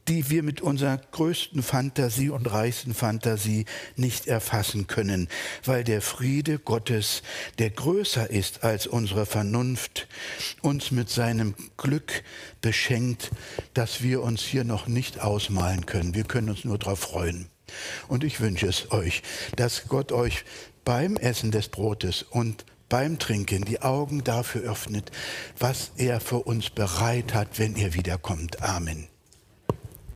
die 0.07 0.29
wir 0.29 0.43
mit 0.43 0.61
unserer 0.61 0.97
größten 0.97 1.63
Fantasie 1.63 2.29
und 2.29 2.51
reichsten 2.51 2.93
Fantasie 2.93 3.65
nicht 3.95 4.27
erfassen 4.27 4.87
können, 4.87 5.27
weil 5.63 5.83
der 5.83 6.01
Friede 6.01 6.59
Gottes, 6.59 7.23
der 7.57 7.71
größer 7.71 8.29
ist 8.29 8.63
als 8.63 8.87
unsere 8.87 9.25
Vernunft, 9.25 10.07
uns 10.61 10.91
mit 10.91 11.09
seinem 11.09 11.55
Glück 11.77 12.23
beschenkt, 12.61 13.31
dass 13.73 14.03
wir 14.03 14.21
uns 14.21 14.41
hier 14.41 14.63
noch 14.63 14.87
nicht 14.87 15.21
ausmalen 15.21 15.85
können. 15.85 16.13
Wir 16.13 16.23
können 16.23 16.49
uns 16.49 16.65
nur 16.65 16.77
darauf 16.77 16.99
freuen. 16.99 17.47
Und 18.07 18.23
ich 18.23 18.39
wünsche 18.41 18.67
es 18.67 18.91
euch, 18.91 19.23
dass 19.55 19.87
Gott 19.87 20.11
euch 20.11 20.45
beim 20.83 21.17
Essen 21.17 21.49
des 21.49 21.69
Brotes 21.69 22.23
und 22.23 22.63
beim 22.89 23.17
Trinken 23.17 23.65
die 23.65 23.81
Augen 23.81 24.23
dafür 24.23 24.61
öffnet, 24.61 25.11
was 25.57 25.91
er 25.97 26.19
für 26.19 26.39
uns 26.39 26.69
bereit 26.69 27.33
hat, 27.33 27.57
wenn 27.57 27.75
er 27.75 27.95
wiederkommt. 27.95 28.61
Amen. 28.61 29.07